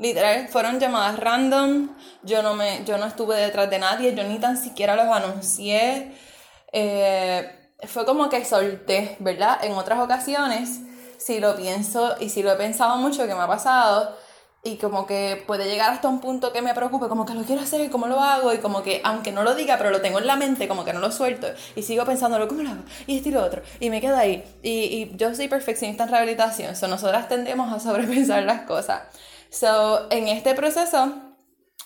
Literal, 0.00 0.48
fueron 0.48 0.80
llamadas 0.80 1.18
random, 1.18 1.90
yo 2.22 2.42
no, 2.42 2.54
me, 2.54 2.82
yo 2.86 2.96
no 2.96 3.04
estuve 3.04 3.36
detrás 3.36 3.68
de 3.68 3.78
nadie, 3.78 4.14
yo 4.14 4.24
ni 4.24 4.38
tan 4.38 4.56
siquiera 4.56 4.96
los 4.96 5.14
anuncié. 5.14 6.12
Eh, 6.72 7.74
fue 7.86 8.06
como 8.06 8.30
que 8.30 8.42
solté, 8.46 9.16
¿verdad? 9.18 9.62
En 9.62 9.72
otras 9.72 10.00
ocasiones, 10.00 10.80
si 11.18 11.38
lo 11.38 11.54
pienso 11.54 12.16
y 12.18 12.30
si 12.30 12.42
lo 12.42 12.50
he 12.50 12.56
pensado 12.56 12.96
mucho, 12.96 13.26
que 13.26 13.34
me 13.34 13.42
ha 13.42 13.46
pasado, 13.46 14.16
y 14.62 14.76
como 14.76 15.06
que 15.06 15.42
puede 15.46 15.66
llegar 15.66 15.92
hasta 15.92 16.08
un 16.08 16.20
punto 16.20 16.50
que 16.50 16.62
me 16.62 16.72
preocupe, 16.72 17.08
como 17.08 17.26
que 17.26 17.34
lo 17.34 17.42
quiero 17.42 17.60
hacer 17.60 17.82
y 17.82 17.90
cómo 17.90 18.06
lo 18.06 18.20
hago, 18.20 18.54
y 18.54 18.58
como 18.58 18.82
que 18.82 19.02
aunque 19.04 19.32
no 19.32 19.42
lo 19.42 19.54
diga, 19.54 19.76
pero 19.76 19.90
lo 19.90 20.00
tengo 20.00 20.18
en 20.18 20.26
la 20.26 20.36
mente, 20.36 20.66
como 20.66 20.82
que 20.82 20.94
no 20.94 21.00
lo 21.00 21.12
suelto, 21.12 21.46
y 21.76 21.82
sigo 21.82 22.06
pensándolo, 22.06 22.48
¿cómo 22.48 22.62
lo 22.62 22.70
hago? 22.70 22.82
Y 23.06 23.18
esto 23.18 23.28
y 23.28 23.32
lo 23.32 23.44
otro, 23.44 23.60
y 23.80 23.90
me 23.90 24.00
quedo 24.00 24.16
ahí. 24.16 24.44
Y, 24.62 24.70
y 24.70 25.12
yo 25.16 25.34
soy 25.34 25.48
perfeccionista 25.48 26.04
en 26.04 26.10
rehabilitación, 26.10 26.74
so 26.74 26.88
nosotras 26.88 27.28
tendemos 27.28 27.70
a 27.70 27.80
sobrepensar 27.80 28.44
las 28.44 28.62
cosas. 28.62 29.02
So, 29.50 30.10
en 30.10 30.28
este 30.28 30.54
proceso 30.54 31.12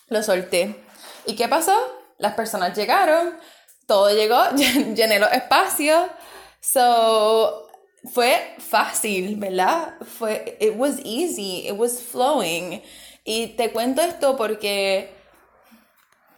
lo 0.09 0.23
solté. 0.23 0.85
¿Y 1.27 1.35
qué 1.35 1.49
pasó? 1.49 1.75
Las 2.19 2.35
personas 2.35 2.77
llegaron, 2.77 3.39
todo 3.87 4.11
llegó, 4.11 4.43
llené 4.95 5.19
los 5.19 5.33
espacios. 5.33 6.05
So, 6.61 7.69
fue 8.13 8.55
fácil, 8.59 9.37
¿verdad? 9.37 9.95
Fue, 10.19 10.57
it 10.61 10.75
was 10.77 10.99
easy, 11.05 11.67
it 11.67 11.75
was 11.77 12.03
flowing. 12.03 12.83
Y 13.25 13.49
te 13.57 13.73
cuento 13.73 14.03
esto 14.03 14.37
porque 14.37 15.15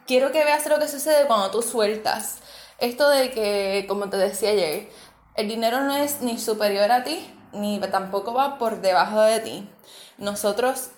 quiero 0.07 0.31
que 0.31 0.45
veas 0.45 0.67
lo 0.67 0.79
que 0.79 0.89
sucede 0.89 1.27
cuando 1.27 1.51
tú 1.51 1.63
sueltas. 1.63 2.39
Esto 2.79 3.09
de 3.09 3.31
que, 3.31 3.87
como 3.89 4.09
te 4.09 4.17
decía 4.17 4.51
ayer, 4.51 4.89
el 5.35 5.49
dinero 5.49 5.81
no 5.81 5.97
es 5.97 6.21
ni 6.21 6.39
superior 6.39 6.93
a 6.93 7.03
ti, 7.03 7.29
ni 7.53 7.81
tampoco 7.81 8.33
va 8.33 8.59
por 8.59 8.81
debajo 8.81 9.21
de 9.23 9.41
ti. 9.41 9.71
Nosotros 10.19 10.91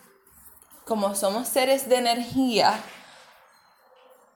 como 0.88 1.14
somos 1.14 1.46
seres 1.46 1.88
de 1.90 1.96
energía, 1.96 2.80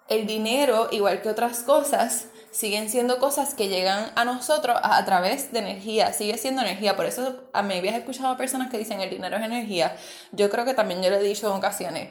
el 0.09 0.27
dinero, 0.27 0.89
igual 0.93 1.23
que 1.23 1.31
otras 1.31 1.61
cosas, 1.61 2.27
siguen 2.51 2.91
siendo 2.91 3.19
cosas 3.19 3.55
que 3.55 3.69
llegan 3.69 4.13
a 4.15 4.27
nosotros 4.27 4.77
a, 4.83 5.03
través 5.07 5.51
de 5.53 5.61
energía, 5.61 6.13
sigue 6.13 6.37
siendo 6.37 6.61
energía. 6.61 6.95
Por 6.95 7.07
eso 7.07 7.41
a 7.55 7.63
mí 7.63 7.79
habías 7.79 7.95
escuchado 7.95 8.37
personas 8.37 8.71
que 8.71 8.77
dicen 8.77 9.01
el 9.01 9.09
dinero 9.09 9.39
es 9.39 9.43
energía. 9.43 9.97
Yo 10.33 10.51
creo 10.51 10.67
que 10.67 10.75
también 10.75 11.03
yo 11.03 11.09
lo 11.09 11.17
he 11.17 11.23
dicho 11.23 11.47
en 11.47 11.55
ocasiones. 11.55 12.11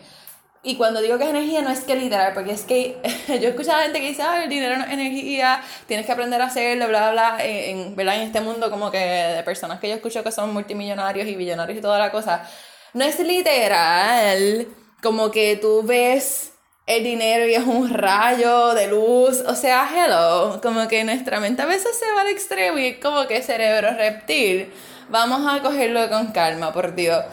Y 0.63 0.75
cuando 0.75 1.01
digo 1.01 1.19
que 1.19 1.25
es 1.25 1.29
energía, 1.29 1.61
no 1.61 1.69
es 1.69 1.81
que 1.81 1.95
literal, 1.95 2.33
porque 2.33 2.53
es 2.53 2.63
que 2.63 2.99
yo 3.27 3.47
he 3.47 3.49
escuchado 3.49 3.79
a 3.79 3.83
gente 3.83 3.99
que 3.99 4.07
dice, 4.07 4.23
ah, 4.23 4.43
el 4.43 4.49
dinero 4.49 4.77
no 4.77 4.85
es 4.85 4.91
energía, 4.91 5.61
tienes 5.85 6.07
que 6.07 6.11
aprender 6.11 6.41
a 6.41 6.45
hacerlo, 6.45 6.87
bla, 6.87 7.11
bla, 7.11 7.35
bla, 7.35 7.45
en, 7.45 7.95
¿verdad? 7.95 8.15
en 8.15 8.21
este 8.21 8.41
mundo 8.41 8.71
como 8.71 8.89
que 8.89 8.97
de 8.97 9.43
personas 9.43 9.79
que 9.79 9.89
yo 9.89 9.95
escucho 9.95 10.23
que 10.23 10.31
son 10.31 10.51
multimillonarios 10.51 11.27
y 11.27 11.35
billonarios 11.35 11.77
y 11.77 11.81
toda 11.81 11.99
la 11.99 12.11
cosa 12.11 12.47
no 12.93 13.05
es 13.05 13.19
literal, 13.19 14.67
como 15.01 15.31
que 15.31 15.55
tú 15.55 15.83
ves 15.83 16.51
el 16.87 17.03
dinero 17.03 17.47
y 17.47 17.53
es 17.53 17.63
un 17.63 17.89
rayo 17.89 18.73
de 18.73 18.87
luz, 18.87 19.41
o 19.47 19.55
sea, 19.55 19.89
hello, 19.93 20.59
como 20.61 20.87
que 20.87 21.03
nuestra 21.03 21.39
mente 21.39 21.61
a 21.61 21.65
veces 21.65 21.97
se 21.97 22.11
va 22.13 22.21
al 22.21 22.27
extremo 22.27 22.77
y 22.77 22.87
es 22.87 22.97
como 22.97 23.27
que 23.27 23.41
cerebro 23.41 23.91
reptil. 23.93 24.71
Vamos 25.09 25.41
a 25.45 25.61
cogerlo 25.61 26.09
con 26.09 26.31
calma, 26.31 26.71
por 26.71 26.95
Dios. 26.95 27.23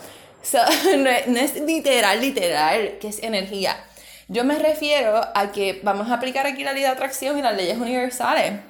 no, 0.97 1.11
es 1.11 1.61
literal, 1.61 2.21
literal, 2.21 2.99
que 3.01 3.09
es 3.09 3.23
energía. 3.23 3.77
Yo 4.29 4.45
me 4.45 4.59
refiero 4.59 5.21
a 5.35 5.53
que 5.53 5.81
vamos 5.83 6.11
a 6.11 6.15
aplicar 6.15 6.47
aquí 6.47 6.65
la 6.65 6.73
ley 6.73 6.83
de 6.83 6.89
atracción 6.89 7.39
y 7.39 7.43
las 7.43 7.57
leyes 7.57 7.79
universales. 7.79 8.61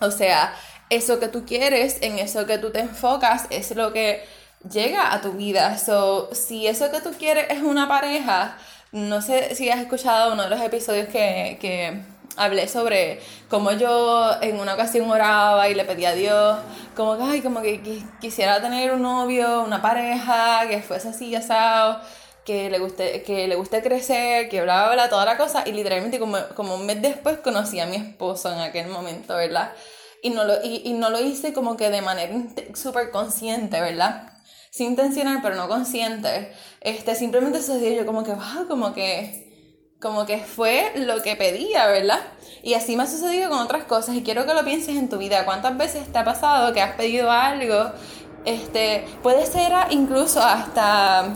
O 0.00 0.10
sea, 0.10 0.54
eso 0.90 1.20
que 1.20 1.28
tú 1.28 1.44
quieres, 1.44 1.98
en 2.00 2.18
eso 2.18 2.46
que 2.46 2.58
tú 2.58 2.70
te 2.70 2.80
enfocas, 2.80 3.46
es 3.50 3.74
lo 3.74 3.92
que 3.92 4.24
llega 4.68 5.12
a 5.12 5.20
tu 5.20 5.32
vida. 5.32 5.78
So, 5.78 6.30
si 6.32 6.66
eso 6.66 6.90
que 6.90 7.00
tú 7.00 7.10
quieres 7.18 7.46
es 7.50 7.62
una 7.62 7.88
pareja, 7.88 8.56
no 8.92 9.22
sé 9.22 9.54
si 9.54 9.70
has 9.70 9.80
escuchado 9.80 10.32
uno 10.32 10.44
de 10.44 10.50
los 10.50 10.60
episodios 10.60 11.08
que, 11.08 11.58
que 11.60 12.02
hablé 12.36 12.68
sobre 12.68 13.20
cómo 13.48 13.72
yo 13.72 14.32
en 14.40 14.58
una 14.58 14.74
ocasión 14.74 15.10
oraba 15.10 15.68
y 15.68 15.74
le 15.74 15.84
pedía 15.84 16.10
a 16.10 16.14
Dios, 16.14 16.58
como 16.96 17.16
que, 17.16 17.22
ay, 17.22 17.40
como 17.42 17.62
que 17.62 18.02
quisiera 18.20 18.60
tener 18.60 18.92
un 18.92 19.02
novio, 19.02 19.62
una 19.62 19.80
pareja, 19.82 20.66
que 20.68 20.82
fuese 20.82 21.08
así, 21.08 21.34
asado, 21.34 22.00
que 22.44 22.70
le 22.70 22.78
guste, 22.78 23.22
que 23.22 23.46
le 23.48 23.56
guste 23.56 23.82
crecer, 23.82 24.48
que 24.48 24.62
bla, 24.62 24.84
bla, 24.84 24.94
bla, 24.94 25.08
toda 25.08 25.24
la 25.24 25.36
cosa. 25.36 25.62
Y 25.66 25.72
literalmente 25.72 26.18
como, 26.18 26.38
como 26.54 26.74
un 26.74 26.86
mes 26.86 27.00
después 27.02 27.38
conocí 27.38 27.80
a 27.80 27.86
mi 27.86 27.96
esposo 27.96 28.52
en 28.52 28.60
aquel 28.60 28.88
momento, 28.88 29.36
¿verdad? 29.36 29.72
Y 30.22 30.30
no 30.30 30.44
lo, 30.44 30.62
y, 30.62 30.82
y 30.84 30.92
no 30.94 31.10
lo 31.10 31.20
hice 31.20 31.52
como 31.52 31.76
que 31.76 31.90
de 31.90 32.02
manera 32.02 32.34
súper 32.74 33.10
consciente, 33.10 33.80
¿verdad? 33.80 34.29
Sin 34.70 34.90
intencional, 34.90 35.40
pero 35.42 35.56
no 35.56 35.68
consciente, 35.68 36.52
este, 36.80 37.14
simplemente 37.14 37.60
sucedió 37.60 37.92
yo 37.92 38.06
como 38.06 38.24
que, 38.24 38.32
wow, 38.32 38.68
como 38.68 38.94
que, 38.94 39.96
como 40.00 40.24
que 40.26 40.38
fue 40.38 40.92
lo 40.94 41.20
que 41.22 41.36
pedía, 41.36 41.86
¿verdad? 41.88 42.20
Y 42.62 42.74
así 42.74 42.96
me 42.96 43.02
ha 43.02 43.06
sucedido 43.06 43.50
con 43.50 43.58
otras 43.58 43.84
cosas 43.84 44.14
y 44.14 44.22
quiero 44.22 44.46
que 44.46 44.54
lo 44.54 44.64
pienses 44.64 44.96
en 44.96 45.08
tu 45.08 45.18
vida. 45.18 45.44
¿Cuántas 45.44 45.76
veces 45.76 46.10
te 46.10 46.18
ha 46.18 46.24
pasado 46.24 46.72
que 46.72 46.80
has 46.80 46.94
pedido 46.94 47.30
algo? 47.30 47.90
Este, 48.44 49.06
puede 49.22 49.44
ser 49.46 49.72
incluso 49.90 50.40
hasta 50.40 51.34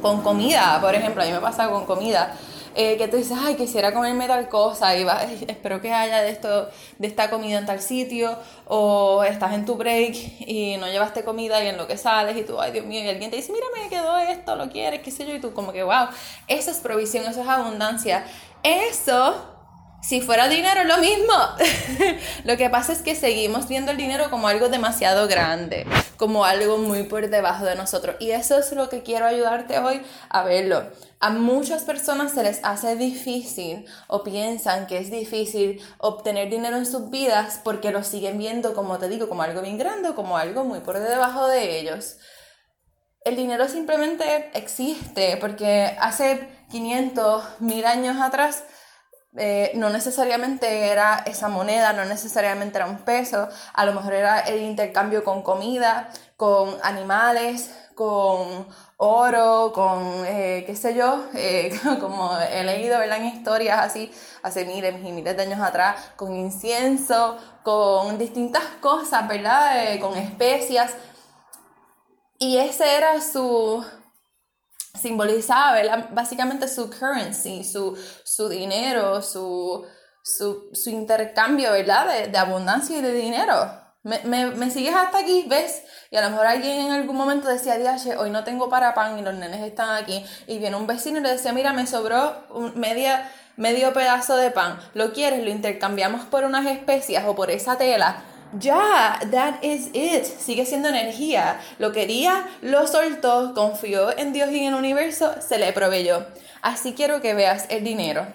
con 0.00 0.22
comida, 0.22 0.78
por 0.80 0.94
ejemplo, 0.94 1.22
a 1.22 1.26
mí 1.26 1.32
me 1.32 1.40
pasa 1.40 1.68
con 1.68 1.86
comida 1.86 2.36
eh, 2.74 2.96
que 2.96 3.08
tú 3.08 3.16
dices, 3.16 3.36
ay, 3.40 3.54
quisiera 3.54 3.92
comerme 3.92 4.26
tal 4.26 4.48
cosa 4.48 4.96
y 4.96 5.04
va, 5.04 5.22
espero 5.24 5.80
que 5.80 5.92
haya 5.92 6.22
de, 6.22 6.30
esto, 6.30 6.68
de 6.98 7.06
esta 7.06 7.30
comida 7.30 7.58
en 7.58 7.66
tal 7.66 7.80
sitio, 7.80 8.38
o 8.66 9.22
estás 9.24 9.52
en 9.54 9.64
tu 9.64 9.76
break 9.76 10.14
y 10.46 10.76
no 10.78 10.86
llevaste 10.88 11.24
comida 11.24 11.62
y 11.62 11.68
en 11.68 11.76
lo 11.76 11.86
que 11.86 11.96
sales 11.96 12.36
y 12.36 12.42
tú, 12.42 12.60
ay, 12.60 12.72
Dios 12.72 12.86
mío, 12.86 13.04
y 13.04 13.08
alguien 13.08 13.30
te 13.30 13.36
dice, 13.36 13.52
mira, 13.52 13.66
me 13.74 13.88
quedó 13.88 14.18
esto, 14.18 14.56
lo 14.56 14.70
quieres, 14.70 15.02
qué 15.02 15.10
sé 15.10 15.26
yo, 15.26 15.34
y 15.34 15.40
tú 15.40 15.52
como 15.52 15.72
que, 15.72 15.82
wow, 15.82 16.08
eso 16.48 16.70
es 16.70 16.78
provisión, 16.78 17.24
eso 17.26 17.42
es 17.42 17.48
abundancia. 17.48 18.24
Eso 18.62 19.51
si 20.02 20.20
fuera 20.20 20.48
dinero 20.48 20.84
lo 20.84 20.98
mismo. 20.98 21.32
lo 22.44 22.56
que 22.56 22.68
pasa 22.68 22.92
es 22.92 23.02
que 23.02 23.14
seguimos 23.14 23.68
viendo 23.68 23.92
el 23.92 23.96
dinero 23.96 24.30
como 24.30 24.48
algo 24.48 24.68
demasiado 24.68 25.28
grande, 25.28 25.86
como 26.16 26.44
algo 26.44 26.76
muy 26.76 27.04
por 27.04 27.30
debajo 27.30 27.64
de 27.64 27.76
nosotros. 27.76 28.16
Y 28.18 28.32
eso 28.32 28.58
es 28.58 28.72
lo 28.72 28.88
que 28.88 29.02
quiero 29.02 29.26
ayudarte 29.26 29.78
hoy 29.78 30.02
a 30.28 30.42
verlo. 30.42 30.88
A 31.20 31.30
muchas 31.30 31.84
personas 31.84 32.32
se 32.32 32.42
les 32.42 32.60
hace 32.64 32.96
difícil 32.96 33.86
o 34.08 34.24
piensan 34.24 34.88
que 34.88 34.98
es 34.98 35.10
difícil 35.10 35.80
obtener 35.98 36.50
dinero 36.50 36.76
en 36.76 36.86
sus 36.86 37.10
vidas 37.10 37.60
porque 37.62 37.92
lo 37.92 38.02
siguen 38.02 38.38
viendo, 38.38 38.74
como 38.74 38.98
te 38.98 39.08
digo, 39.08 39.28
como 39.28 39.42
algo 39.42 39.62
bien 39.62 39.78
grande, 39.78 40.14
como 40.14 40.36
algo 40.36 40.64
muy 40.64 40.80
por 40.80 40.98
debajo 40.98 41.46
de 41.46 41.78
ellos. 41.78 42.16
El 43.24 43.36
dinero 43.36 43.68
simplemente 43.68 44.50
existe 44.54 45.36
porque 45.36 45.96
hace 46.00 46.48
500, 46.72 47.60
mil 47.60 47.84
años 47.84 48.20
atrás 48.20 48.64
eh, 49.34 49.72
no 49.76 49.88
necesariamente 49.88 50.88
era 50.90 51.22
esa 51.24 51.48
moneda, 51.48 51.94
no 51.94 52.04
necesariamente 52.04 52.76
era 52.76 52.86
un 52.86 52.98
peso, 52.98 53.48
a 53.72 53.86
lo 53.86 53.94
mejor 53.94 54.12
era 54.12 54.40
el 54.40 54.60
intercambio 54.60 55.24
con 55.24 55.42
comida, 55.42 56.10
con 56.36 56.76
animales, 56.82 57.74
con 57.94 58.66
oro, 58.98 59.72
con 59.74 60.24
eh, 60.26 60.64
qué 60.66 60.76
sé 60.76 60.94
yo, 60.94 61.24
eh, 61.34 61.72
como 62.00 62.38
he 62.38 62.62
leído 62.64 63.00
en 63.02 63.24
historias 63.24 63.78
así 63.80 64.12
hace 64.42 64.66
miles 64.66 64.94
y 65.02 65.12
miles 65.12 65.34
de 65.34 65.42
años 65.44 65.60
atrás, 65.60 66.12
con 66.16 66.34
incienso, 66.36 67.38
con 67.62 68.18
distintas 68.18 68.64
cosas, 68.80 69.26
¿verdad? 69.28 69.98
con 70.00 70.14
especias. 70.16 70.94
Y 72.38 72.58
ese 72.58 72.96
era 72.96 73.20
su, 73.20 73.82
simbolizaba 74.94 76.08
básicamente 76.10 76.68
su 76.68 76.90
currency, 76.90 77.64
su, 77.64 77.96
su 78.24 78.48
dinero, 78.48 79.22
su, 79.22 79.86
su, 80.22 80.90
intercambio, 80.90 81.72
¿verdad? 81.72 82.28
De, 82.28 82.38
abundancia 82.38 82.98
y 82.98 83.00
de 83.00 83.12
dinero. 83.12 83.54
Me, 84.02 84.20
me, 84.24 84.46
me, 84.46 84.70
sigues 84.70 84.94
hasta 84.94 85.18
aquí, 85.18 85.46
¿ves? 85.48 85.82
Y 86.10 86.16
a 86.16 86.22
lo 86.22 86.30
mejor 86.30 86.46
alguien 86.46 86.86
en 86.86 86.92
algún 86.92 87.16
momento 87.16 87.48
decía, 87.48 87.78
Diache, 87.78 88.16
hoy 88.16 88.30
no 88.30 88.44
tengo 88.44 88.68
para 88.68 88.94
pan 88.94 89.18
y 89.18 89.22
los 89.22 89.34
nenes 89.34 89.62
están 89.62 89.90
aquí. 89.90 90.24
Y 90.46 90.58
viene 90.58 90.76
un 90.76 90.86
vecino 90.86 91.18
y 91.18 91.22
le 91.22 91.30
decía, 91.30 91.52
mira, 91.52 91.72
me 91.72 91.86
sobró 91.86 92.34
media, 92.74 93.30
medio 93.56 93.92
pedazo 93.92 94.36
de 94.36 94.50
pan. 94.50 94.78
¿Lo 94.94 95.12
quieres? 95.12 95.42
Lo 95.44 95.50
intercambiamos 95.50 96.26
por 96.26 96.44
unas 96.44 96.66
especias 96.66 97.24
o 97.26 97.34
por 97.34 97.50
esa 97.50 97.78
tela 97.78 98.24
ya, 98.58 99.18
that 99.30 99.62
is 99.62 99.88
it. 99.92 100.24
Sigue 100.24 100.66
siendo 100.66 100.88
energía. 100.88 101.60
Lo 101.78 101.92
quería, 101.92 102.46
lo 102.60 102.86
soltó, 102.86 103.54
confió 103.54 104.16
en 104.16 104.32
Dios 104.32 104.50
y 104.50 104.60
en 104.60 104.72
el 104.72 104.74
universo, 104.74 105.34
se 105.40 105.58
le 105.58 105.72
proveyó. 105.72 106.26
Así 106.60 106.92
quiero 106.94 107.20
que 107.20 107.34
veas 107.34 107.66
el 107.70 107.84
dinero. 107.84 108.26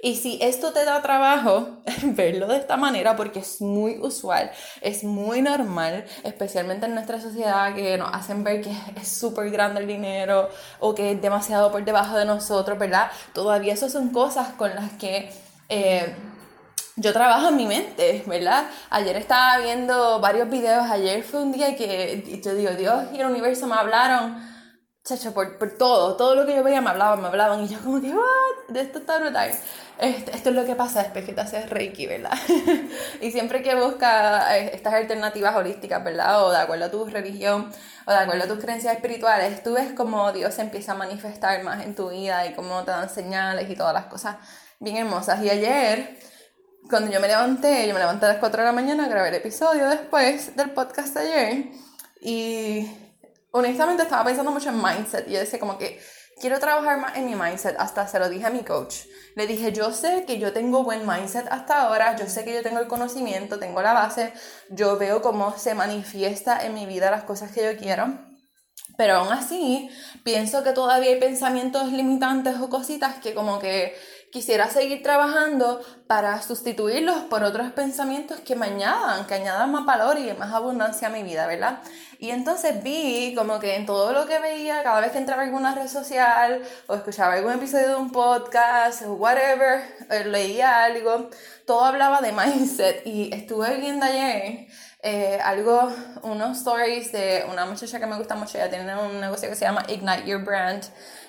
Y 0.00 0.14
si 0.14 0.38
esto 0.40 0.72
te 0.72 0.84
da 0.84 1.02
trabajo, 1.02 1.80
verlo 2.02 2.46
de 2.46 2.56
esta 2.56 2.76
manera, 2.76 3.16
porque 3.16 3.40
es 3.40 3.60
muy 3.60 3.98
usual, 4.00 4.50
es 4.80 5.02
muy 5.02 5.42
normal, 5.42 6.04
especialmente 6.22 6.86
en 6.86 6.94
nuestra 6.94 7.20
sociedad 7.20 7.74
que 7.74 7.98
nos 7.98 8.12
hacen 8.14 8.44
ver 8.44 8.62
que 8.62 8.70
es 9.00 9.08
súper 9.08 9.50
grande 9.50 9.80
el 9.80 9.88
dinero 9.88 10.48
o 10.78 10.94
que 10.94 11.12
es 11.12 11.20
demasiado 11.20 11.72
por 11.72 11.84
debajo 11.84 12.16
de 12.16 12.24
nosotros, 12.24 12.78
¿verdad? 12.78 13.10
Todavía 13.32 13.74
eso 13.74 13.88
son 13.88 14.10
cosas 14.10 14.50
con 14.50 14.74
las 14.74 14.92
que... 14.92 15.30
Eh, 15.68 16.14
yo 16.98 17.12
trabajo 17.12 17.48
en 17.48 17.56
mi 17.56 17.66
mente, 17.66 18.22
¿verdad? 18.26 18.64
Ayer 18.90 19.16
estaba 19.16 19.58
viendo 19.58 20.20
varios 20.20 20.50
videos, 20.50 20.90
ayer 20.90 21.22
fue 21.22 21.40
un 21.42 21.52
día 21.52 21.76
que 21.76 22.40
yo 22.44 22.54
digo, 22.54 22.70
Dios 22.72 23.04
y 23.12 23.20
el 23.20 23.26
universo 23.26 23.66
me 23.66 23.76
hablaron, 23.76 24.36
chacho, 25.04 25.32
por, 25.32 25.58
por 25.58 25.78
todo, 25.78 26.16
todo 26.16 26.34
lo 26.34 26.44
que 26.44 26.56
yo 26.56 26.62
veía 26.62 26.80
me 26.80 26.90
hablaban, 26.90 27.20
me 27.22 27.28
hablaban, 27.28 27.64
y 27.64 27.68
yo 27.68 27.78
como 27.80 28.00
que, 28.00 28.12
what, 28.12 28.76
esto 28.76 28.98
está 28.98 29.18
brutal. 29.18 29.50
Este, 29.98 30.30
esto 30.36 30.50
es 30.50 30.54
lo 30.54 30.64
que 30.64 30.76
pasa 30.76 31.02
después 31.02 31.24
que 31.24 31.32
te 31.32 31.40
haces 31.40 31.68
Reiki, 31.70 32.06
¿verdad? 32.06 32.32
y 33.20 33.32
siempre 33.32 33.62
que 33.62 33.74
buscas 33.74 34.52
eh, 34.52 34.70
estas 34.74 34.94
alternativas 34.94 35.56
holísticas, 35.56 36.04
¿verdad? 36.04 36.44
O 36.44 36.50
de 36.50 36.58
acuerdo 36.58 36.84
a 36.84 36.90
tu 36.90 37.04
religión, 37.06 37.72
o 38.06 38.10
de 38.10 38.18
acuerdo 38.18 38.44
a 38.44 38.46
tus 38.46 38.58
creencias 38.58 38.94
espirituales, 38.94 39.62
tú 39.62 39.74
ves 39.74 39.92
cómo 39.96 40.32
Dios 40.32 40.58
empieza 40.60 40.92
a 40.92 40.94
manifestar 40.94 41.62
más 41.64 41.84
en 41.84 41.96
tu 41.96 42.10
vida 42.10 42.46
y 42.46 42.54
cómo 42.54 42.84
te 42.84 42.92
dan 42.92 43.10
señales 43.10 43.68
y 43.68 43.74
todas 43.74 43.94
las 43.94 44.06
cosas 44.06 44.36
bien 44.78 44.98
hermosas. 44.98 45.42
Y 45.42 45.50
ayer 45.50 46.16
cuando 46.88 47.10
yo 47.10 47.20
me 47.20 47.28
levanté, 47.28 47.86
yo 47.86 47.94
me 47.94 48.00
levanté 48.00 48.26
a 48.26 48.30
las 48.30 48.38
4 48.38 48.62
de 48.62 48.66
la 48.66 48.72
mañana, 48.72 49.08
grabé 49.08 49.28
el 49.28 49.34
episodio 49.34 49.88
después 49.88 50.56
del 50.56 50.70
podcast 50.70 51.14
de 51.14 51.20
ayer 51.20 51.66
y 52.20 52.90
honestamente 53.50 54.02
estaba 54.02 54.24
pensando 54.24 54.50
mucho 54.50 54.70
en 54.70 54.82
mindset 54.82 55.28
y 55.28 55.32
yo 55.32 55.38
decía 55.38 55.58
como 55.58 55.76
que 55.78 56.00
quiero 56.40 56.58
trabajar 56.58 56.98
más 56.98 57.16
en 57.16 57.26
mi 57.26 57.34
mindset, 57.34 57.76
hasta 57.78 58.06
se 58.08 58.18
lo 58.18 58.28
dije 58.28 58.46
a 58.46 58.50
mi 58.50 58.62
coach. 58.62 59.04
Le 59.34 59.46
dije, 59.46 59.72
yo 59.72 59.92
sé 59.92 60.24
que 60.26 60.38
yo 60.38 60.52
tengo 60.52 60.82
buen 60.82 61.06
mindset 61.06 61.46
hasta 61.50 61.82
ahora, 61.82 62.16
yo 62.16 62.26
sé 62.26 62.44
que 62.44 62.54
yo 62.54 62.62
tengo 62.62 62.80
el 62.80 62.88
conocimiento, 62.88 63.58
tengo 63.58 63.82
la 63.82 63.92
base, 63.92 64.32
yo 64.70 64.96
veo 64.96 65.20
cómo 65.20 65.56
se 65.58 65.74
manifiesta 65.74 66.64
en 66.64 66.74
mi 66.74 66.86
vida 66.86 67.10
las 67.10 67.24
cosas 67.24 67.52
que 67.52 67.64
yo 67.64 67.78
quiero. 67.78 68.18
Pero 68.96 69.16
aún 69.16 69.32
así, 69.32 69.90
pienso 70.24 70.64
que 70.64 70.72
todavía 70.72 71.10
hay 71.10 71.20
pensamientos 71.20 71.92
limitantes 71.92 72.56
o 72.60 72.68
cositas 72.68 73.16
que 73.16 73.34
como 73.34 73.58
que 73.58 73.94
quisiera 74.30 74.68
seguir 74.68 75.02
trabajando 75.02 75.80
para 76.06 76.40
sustituirlos 76.42 77.16
por 77.24 77.42
otros 77.44 77.72
pensamientos 77.72 78.40
que 78.40 78.56
me 78.56 78.66
añadan, 78.66 79.26
que 79.26 79.34
añadan 79.34 79.72
más 79.72 79.84
valor 79.84 80.18
y 80.18 80.32
más 80.34 80.52
abundancia 80.52 81.08
a 81.08 81.10
mi 81.10 81.22
vida, 81.22 81.46
¿verdad? 81.46 81.80
Y 82.18 82.30
entonces 82.30 82.82
vi 82.82 83.34
como 83.36 83.58
que 83.60 83.76
en 83.76 83.86
todo 83.86 84.12
lo 84.12 84.26
que 84.26 84.38
veía, 84.38 84.82
cada 84.82 85.00
vez 85.00 85.12
que 85.12 85.18
entraba 85.18 85.42
en 85.42 85.48
alguna 85.48 85.74
red 85.74 85.88
social 85.88 86.62
o 86.86 86.94
escuchaba 86.94 87.34
algún 87.34 87.52
episodio 87.52 87.88
de 87.88 87.94
un 87.94 88.10
podcast 88.10 89.02
o 89.02 89.14
whatever, 89.14 89.82
eh, 90.10 90.24
leía 90.24 90.84
algo, 90.84 91.30
todo 91.66 91.84
hablaba 91.84 92.20
de 92.20 92.32
mindset 92.32 93.06
y 93.06 93.32
estuve 93.32 93.76
viendo 93.76 94.04
ayer 94.04 94.66
eh, 95.02 95.38
algo, 95.44 95.92
unos 96.22 96.58
stories 96.58 97.12
de 97.12 97.46
una 97.50 97.66
muchacha 97.66 98.00
que 98.00 98.06
me 98.06 98.16
gusta 98.16 98.34
mucho, 98.34 98.58
ella 98.58 98.68
tiene 98.68 98.96
un 98.96 99.20
negocio 99.20 99.48
que 99.48 99.54
se 99.54 99.64
llama 99.64 99.84
Ignite 99.88 100.26
Your 100.26 100.42
Brand 100.44 100.82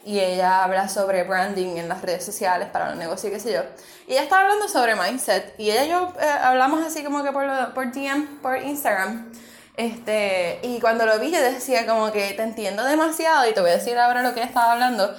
y 0.06 0.20
ella 0.20 0.64
habla 0.64 0.88
sobre 0.88 1.24
branding 1.24 1.78
en 1.78 1.90
las 1.90 2.02
redes 2.02 2.26
sociales 2.26 2.70
para 2.70 2.90
los 2.90 2.98
negocios, 2.98 3.32
qué 3.34 3.40
sé 3.40 3.54
yo. 3.54 3.62
Y 4.08 4.14
ella 4.14 4.24
estaba 4.24 4.44
hablando 4.44 4.68
sobre 4.68 4.96
mindset 4.96 5.54
y 5.58 5.72
ella 5.72 5.86
y 5.86 5.90
yo 5.90 6.14
eh, 6.20 6.26
hablamos 6.26 6.86
así 6.86 7.04
como 7.04 7.24
que 7.24 7.32
por, 7.32 7.74
por 7.74 7.92
DM, 7.92 8.42
por 8.42 8.58
Instagram. 8.58 9.32
Este, 9.76 10.60
y 10.64 10.80
cuando 10.80 11.06
lo 11.06 11.20
vi 11.20 11.32
yo 11.32 11.42
decía 11.42 11.86
como 11.86 12.12
que 12.12 12.34
te 12.34 12.42
entiendo 12.44 12.84
demasiado 12.84 13.50
y 13.50 13.54
te 13.54 13.62
voy 13.62 13.70
a 13.70 13.78
decir 13.78 13.98
ahora 13.98 14.24
lo 14.24 14.34
que 14.34 14.42
ella 14.42 14.50
estaba 14.50 14.74
hablando, 14.74 15.16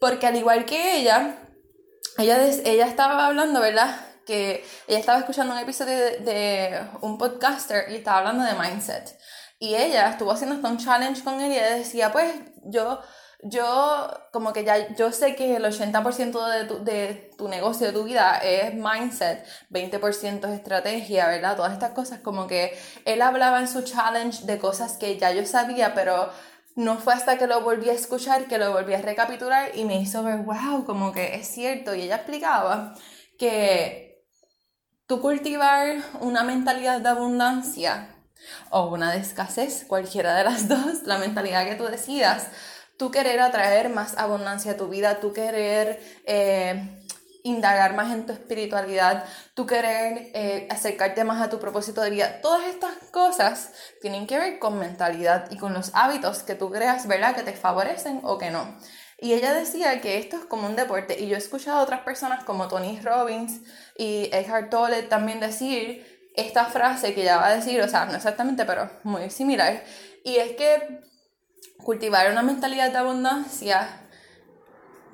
porque 0.00 0.26
al 0.26 0.36
igual 0.36 0.64
que 0.64 0.96
ella, 0.96 1.36
ella, 2.16 2.38
ella 2.64 2.86
estaba 2.86 3.26
hablando, 3.26 3.60
¿verdad? 3.60 3.94
Que 4.24 4.64
ella 4.86 4.98
estaba 4.98 5.18
escuchando 5.18 5.52
un 5.52 5.58
episodio 5.58 5.96
de, 5.96 6.18
de 6.18 6.80
un 7.00 7.18
podcaster 7.18 7.90
y 7.90 7.96
estaba 7.96 8.18
hablando 8.18 8.44
de 8.44 8.54
mindset. 8.54 9.18
Y 9.58 9.74
ella 9.74 10.08
estuvo 10.08 10.32
haciendo 10.32 10.56
hasta 10.56 10.68
un 10.68 10.78
challenge 10.78 11.22
con 11.22 11.38
él 11.40 11.52
y 11.52 11.56
ella 11.56 11.74
decía, 11.74 12.10
pues 12.12 12.32
yo 12.64 13.00
yo 13.42 14.10
como 14.32 14.52
que 14.52 14.64
ya 14.64 14.94
yo 14.94 15.12
sé 15.12 15.34
que 15.34 15.56
el 15.56 15.64
80% 15.64 16.46
de 16.50 16.64
tu, 16.64 16.84
de 16.84 17.30
tu 17.38 17.48
negocio, 17.48 17.86
de 17.86 17.92
tu 17.92 18.04
vida 18.04 18.38
es 18.38 18.74
mindset, 18.74 19.46
20% 19.70 20.48
es 20.48 20.58
estrategia, 20.58 21.26
¿verdad? 21.28 21.56
Todas 21.56 21.72
estas 21.72 21.92
cosas 21.92 22.20
como 22.20 22.46
que 22.46 22.78
él 23.04 23.22
hablaba 23.22 23.60
en 23.60 23.68
su 23.68 23.82
challenge 23.82 24.44
de 24.44 24.58
cosas 24.58 24.96
que 24.96 25.18
ya 25.18 25.32
yo 25.32 25.46
sabía, 25.46 25.94
pero 25.94 26.30
no 26.76 26.98
fue 26.98 27.14
hasta 27.14 27.38
que 27.38 27.46
lo 27.46 27.62
volví 27.62 27.88
a 27.90 27.94
escuchar 27.94 28.46
que 28.46 28.58
lo 28.58 28.72
volví 28.72 28.94
a 28.94 29.02
recapitular 29.02 29.70
y 29.74 29.84
me 29.84 30.00
hizo 30.00 30.22
ver, 30.22 30.38
wow, 30.38 30.84
como 30.84 31.12
que 31.12 31.34
es 31.34 31.48
cierto. 31.48 31.94
Y 31.94 32.02
ella 32.02 32.16
explicaba 32.16 32.94
que 33.38 34.24
tú 35.06 35.20
cultivar 35.20 35.96
una 36.20 36.44
mentalidad 36.44 37.00
de 37.00 37.08
abundancia 37.08 38.14
o 38.70 38.88
una 38.88 39.12
de 39.12 39.18
escasez, 39.18 39.84
cualquiera 39.86 40.34
de 40.34 40.44
las 40.44 40.68
dos, 40.68 41.02
la 41.04 41.18
mentalidad 41.18 41.66
que 41.66 41.74
tú 41.74 41.84
decidas, 41.84 42.48
tú 43.00 43.10
querer 43.10 43.40
atraer 43.40 43.88
más 43.88 44.18
abundancia 44.18 44.72
a 44.72 44.76
tu 44.76 44.88
vida, 44.88 45.20
tú 45.20 45.32
querer 45.32 46.02
eh, 46.26 47.00
indagar 47.42 47.94
más 47.94 48.12
en 48.12 48.26
tu 48.26 48.34
espiritualidad, 48.34 49.24
tú 49.54 49.66
querer 49.66 50.30
eh, 50.34 50.68
acercarte 50.70 51.24
más 51.24 51.40
a 51.40 51.48
tu 51.48 51.58
propósito 51.58 52.02
de 52.02 52.10
vida. 52.10 52.42
Todas 52.42 52.66
estas 52.66 52.92
cosas 53.10 53.72
tienen 54.02 54.26
que 54.26 54.38
ver 54.38 54.58
con 54.58 54.78
mentalidad 54.78 55.50
y 55.50 55.56
con 55.56 55.72
los 55.72 55.92
hábitos 55.94 56.42
que 56.42 56.54
tú 56.54 56.70
creas, 56.70 57.06
¿verdad? 57.06 57.34
Que 57.34 57.42
te 57.42 57.54
favorecen 57.54 58.20
o 58.22 58.36
que 58.36 58.50
no. 58.50 58.76
Y 59.16 59.32
ella 59.32 59.54
decía 59.54 60.02
que 60.02 60.18
esto 60.18 60.36
es 60.36 60.44
como 60.44 60.66
un 60.66 60.76
deporte. 60.76 61.18
Y 61.18 61.26
yo 61.26 61.36
he 61.36 61.38
escuchado 61.38 61.78
a 61.78 61.82
otras 61.82 62.00
personas 62.00 62.44
como 62.44 62.68
Tony 62.68 63.00
Robbins 63.00 63.62
y 63.96 64.28
Eckhart 64.30 64.68
Tolle 64.68 65.04
también 65.04 65.40
decir 65.40 66.30
esta 66.36 66.66
frase 66.66 67.14
que 67.14 67.22
ella 67.22 67.38
va 67.38 67.46
a 67.46 67.56
decir, 67.56 67.80
o 67.80 67.88
sea, 67.88 68.04
no 68.04 68.14
exactamente, 68.14 68.66
pero 68.66 68.90
muy 69.04 69.30
similar. 69.30 69.82
Y 70.22 70.36
es 70.36 70.52
que 70.52 71.09
cultivar 71.82 72.30
una 72.30 72.42
mentalidad 72.42 72.90
de 72.90 72.98
abundancia 72.98 73.88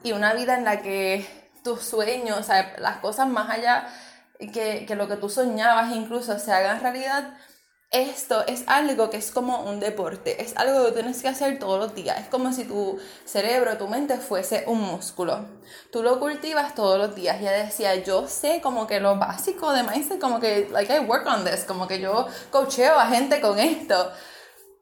y 0.03 0.13
una 0.13 0.35
vida 0.35 0.57
en 0.57 0.65
la 0.65 0.83
que 0.83 1.27
tus 1.63 1.83
sueños, 1.83 2.49
o 2.49 2.81
las 2.81 2.99
cosas 2.99 3.29
más 3.29 3.51
allá 3.51 3.89
que, 4.39 4.85
que 4.87 4.95
lo 4.95 5.09
que 5.09 5.17
tú 5.17 5.29
soñabas 5.29 5.95
incluso 5.95 6.39
se 6.39 6.53
hagan 6.53 6.81
realidad, 6.81 7.37
esto 7.91 8.45
es 8.47 8.65
algo 8.67 9.11
que 9.11 9.17
es 9.17 9.31
como 9.31 9.63
un 9.63 9.79
deporte, 9.79 10.43
es 10.43 10.57
algo 10.57 10.87
que 10.87 10.93
tienes 10.93 11.23
que 11.23 11.29
hacer 11.29 11.59
todos 11.59 11.79
los 11.79 11.95
días, 11.95 12.19
es 12.21 12.29
como 12.29 12.53
si 12.53 12.65
tu 12.65 12.99
cerebro, 13.25 13.79
tu 13.79 13.87
mente 13.89 14.19
fuese 14.19 14.65
un 14.67 14.81
músculo. 14.81 15.47
Tú 15.93 16.03
lo 16.03 16.19
cultivas 16.19 16.75
todos 16.75 16.99
los 16.99 17.15
días. 17.15 17.41
Ya 17.41 17.53
decía, 17.53 17.95
yo 17.97 18.29
sé 18.29 18.61
como 18.61 18.87
que 18.87 19.01
lo 19.01 19.17
básico 19.17 19.73
de 19.73 19.83
mindset, 19.83 20.21
como 20.21 20.41
que, 20.41 20.69
like, 20.71 20.95
I 20.95 21.01
work 21.01 21.27
on 21.27 21.45
this, 21.45 21.65
como 21.65 21.87
que 21.87 22.01
yo 22.01 22.27
coacheo 22.51 22.99
a 22.99 23.07
gente 23.07 23.41
con 23.41 23.59
esto. 23.59 24.13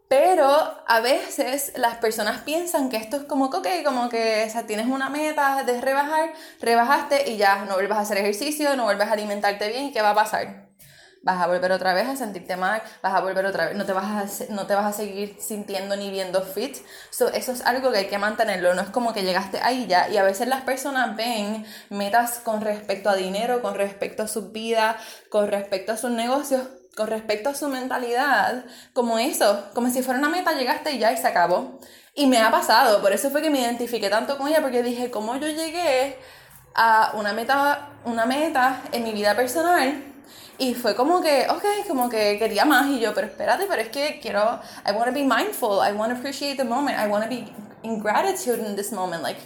Pero 0.09 0.47
a 0.87 1.01
veces 1.01 1.73
las 1.77 1.97
personas 1.97 2.43
piensan 2.43 2.89
que 2.91 2.97
esto 2.97 3.17
es 3.17 3.25
como 3.25 3.51
que, 3.51 3.57
okay, 3.57 3.85
como 3.85 4.09
que 4.09 4.45
o 4.47 4.51
sea, 4.51 4.67
tienes 4.67 4.87
una 4.87 5.09
meta 5.09 5.65
de 5.65 5.81
rebajar, 5.81 6.33
rebajaste 6.61 7.31
y 7.31 7.37
ya 7.37 7.65
no 7.65 7.75
vuelves 7.75 7.97
a 7.97 8.01
hacer 8.01 8.19
ejercicio, 8.19 8.77
no 8.77 8.85
vuelves 8.85 9.09
a 9.09 9.13
alimentarte 9.13 9.69
bien, 9.69 9.93
¿qué 9.93 10.03
va 10.03 10.11
a 10.11 10.15
pasar? 10.15 10.65
vas 11.25 11.41
a 11.41 11.47
volver 11.47 11.73
otra 11.73 11.95
vez 11.95 12.07
a 12.07 12.17
sentirte 12.17 12.57
mal, 12.57 12.83
vas 13.03 13.15
a 13.15 13.21
volver 13.21 13.47
otra 13.47 13.67
vez, 13.67 13.77
no 13.77 13.87
te 13.87 13.93
vas 13.93 14.43
a, 14.43 14.53
no 14.53 14.67
te 14.67 14.75
vas 14.75 14.85
a 14.85 14.93
seguir 14.93 15.37
sintiendo 15.41 15.97
ni 15.97 16.11
viendo 16.11 16.43
fit. 16.43 16.77
So, 17.11 17.29
eso 17.29 17.53
es 17.53 17.63
algo 17.63 17.91
que 17.91 17.99
hay 17.99 18.07
que 18.09 18.19
mantenerlo, 18.19 18.75
no 18.75 18.83
es 18.83 18.91
como 18.91 19.13
que 19.15 19.23
llegaste 19.23 19.59
ahí 19.63 19.87
ya. 19.87 20.09
Y 20.11 20.19
a 20.19 20.23
veces 20.23 20.49
las 20.49 20.63
personas 20.63 21.17
ven 21.17 21.65
metas 21.89 22.39
con 22.41 22.61
respecto 22.61 23.09
a 23.09 23.17
dinero, 23.17 23.63
con 23.63 23.75
respecto 23.75 24.23
a 24.23 24.29
su 24.29 24.53
vida, 24.53 24.99
con 25.31 25.49
respecto 25.49 25.93
a 25.93 25.97
sus 25.97 26.11
negocios, 26.11 26.69
con 26.97 27.09
respecto 27.09 27.51
a 27.51 27.55
su 27.55 27.69
mentalidad, 27.69 28.65
como 28.93 29.19
eso, 29.19 29.71
como 29.75 29.91
si 29.91 30.03
fuera 30.03 30.19
una 30.19 30.29
meta, 30.29 30.53
llegaste 30.53 30.93
y 30.93 30.99
ya 30.99 31.13
y 31.13 31.17
se 31.17 31.27
acabó. 31.27 31.81
Y 32.15 32.27
me 32.27 32.39
ha 32.39 32.51
pasado, 32.51 33.01
por 33.01 33.13
eso 33.13 33.31
fue 33.31 33.43
que 33.43 33.51
me 33.51 33.61
identifiqué 33.61 34.09
tanto 34.09 34.39
con 34.39 34.49
ella, 34.49 34.63
porque 34.63 34.83
dije, 34.83 35.11
¿cómo 35.11 35.37
yo 35.37 35.49
llegué 35.49 36.19
a 36.75 37.13
una 37.15 37.33
meta, 37.33 37.91
una 38.05 38.25
meta 38.27 38.83
en 38.93 39.05
mi 39.05 39.13
vida 39.13 39.35
personal? 39.35 40.03
Y 40.57 40.75
fue 40.75 40.95
como 40.95 41.21
que, 41.21 41.49
ok, 41.51 41.65
como 41.89 42.09
que 42.09 42.39
quería 42.39 42.65
más. 42.65 42.87
Y 42.87 43.01
yo, 43.01 43.13
pero 43.13 43.27
espérate, 43.27 43.67
pero 43.69 43.83
es 43.83 43.89
que 43.89 44.21
quiero, 44.21 44.61
I 44.87 44.93
want 44.93 45.07
to 45.07 45.13
be 45.13 45.25
mindful, 45.25 45.81
I 45.83 45.93
want 45.93 46.13
to 46.13 46.19
appreciate 46.19 46.57
the 46.57 46.65
moment, 46.65 46.97
I 46.99 47.09
want 47.09 47.25
to 47.25 47.29
be 47.29 47.53
in 47.83 47.99
gratitude 47.99 48.61
in 48.61 48.77
this 48.77 48.93
moment. 48.93 49.23
Like, 49.23 49.41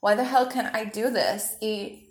why 0.00 0.16
the 0.16 0.24
hell 0.24 0.48
can 0.48 0.70
I 0.74 0.84
do 0.86 1.10
this? 1.12 1.56
Y 1.60 2.07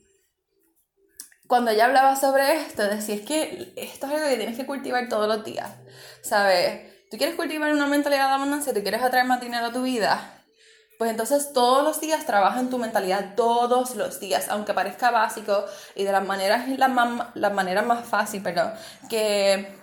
cuando 1.48 1.72
ella 1.72 1.86
hablaba 1.86 2.16
sobre 2.16 2.62
esto, 2.62 2.84
decía, 2.84 3.16
es 3.16 3.22
que 3.22 3.74
esto 3.76 4.06
es 4.08 4.14
algo 4.14 4.28
que 4.28 4.38
tienes 4.38 4.58
que 4.58 4.66
cultivar 4.66 5.08
todos 5.10 5.28
los 5.28 5.44
días, 5.44 5.70
¿sabes? 6.22 6.94
Tú 7.10 7.18
quieres 7.18 7.36
cultivar 7.36 7.72
una 7.72 7.88
mentalidad 7.88 8.28
de 8.28 8.34
abundancia, 8.34 8.74
tú 8.74 8.82
quieres 8.82 9.02
atraer 9.02 9.26
más 9.26 9.40
dinero 9.40 9.68
a 9.68 9.72
tu 9.72 9.82
vida, 9.84 10.44
pues 10.98 11.12
entonces 11.12 11.54
todos 11.54 11.84
los 11.84 12.02
días 12.02 12.26
trabaja 12.26 12.60
en 12.60 12.70
tu 12.70 12.78
mentalidad, 12.78 13.36
todos 13.36 13.96
los 13.96 14.20
días, 14.20 14.48
aunque 14.50 14.74
parezca 14.74 15.12
básico 15.12 15.66
y 15.96 16.04
de 16.04 16.12
las 16.12 16.26
maneras, 16.26 16.68
las, 16.68 16.90
más, 16.90 17.28
las 17.36 17.54
maneras 17.54 17.86
más 17.86 18.06
fácil, 18.06 18.42
perdón, 18.42 18.74
que 19.10 19.78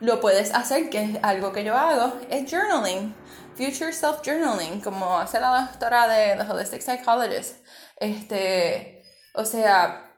lo 0.00 0.20
puedes 0.20 0.54
hacer, 0.54 0.88
que 0.88 1.02
es 1.02 1.18
algo 1.22 1.52
que 1.52 1.64
yo 1.64 1.76
hago, 1.76 2.18
es 2.30 2.50
journaling, 2.50 3.14
future 3.56 3.92
self 3.92 4.22
journaling, 4.24 4.80
como 4.80 5.18
hace 5.18 5.38
la 5.40 5.68
doctora 5.68 6.08
de 6.08 6.36
The 6.36 6.50
Holistic 6.50 6.80
Psychologist. 6.80 7.56
Este, 7.96 9.04
o 9.34 9.44
sea, 9.44 10.09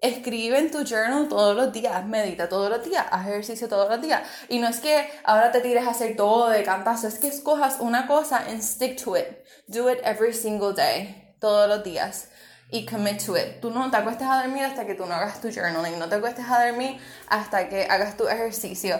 Escribe 0.00 0.58
en 0.58 0.70
tu 0.70 0.82
journal 0.82 1.28
todos 1.28 1.54
los 1.54 1.74
días, 1.74 2.06
medita 2.06 2.48
todos 2.48 2.70
los 2.70 2.82
días, 2.82 3.04
haz 3.10 3.26
ejercicio 3.26 3.68
todos 3.68 3.90
los 3.90 4.00
días. 4.00 4.22
Y 4.48 4.58
no 4.58 4.68
es 4.68 4.80
que 4.80 5.10
ahora 5.24 5.52
te 5.52 5.60
tires 5.60 5.86
a 5.86 5.90
hacer 5.90 6.16
todo 6.16 6.48
de 6.48 6.62
cantazo, 6.62 7.06
es 7.06 7.18
que 7.18 7.28
escojas 7.28 7.76
una 7.80 8.06
cosa 8.06 8.38
and 8.48 8.62
stick 8.62 9.02
to 9.02 9.16
it. 9.16 9.26
Do 9.66 9.90
it 9.90 9.98
every 10.02 10.32
single 10.32 10.72
day, 10.72 11.34
todos 11.38 11.68
los 11.68 11.84
días. 11.84 12.28
Y 12.70 12.86
commit 12.86 13.22
to 13.26 13.36
it. 13.36 13.60
Tú 13.60 13.70
no 13.70 13.90
te 13.90 13.98
acuestes 13.98 14.26
a 14.26 14.42
dormir 14.42 14.64
hasta 14.64 14.86
que 14.86 14.94
tú 14.94 15.04
no 15.04 15.12
hagas 15.12 15.40
tu 15.40 15.50
journaling, 15.50 15.98
no 15.98 16.08
te 16.08 16.14
acuestes 16.14 16.46
a 16.48 16.64
dormir 16.64 16.98
hasta 17.28 17.68
que 17.68 17.84
hagas 17.84 18.16
tu 18.16 18.26
ejercicio. 18.26 18.98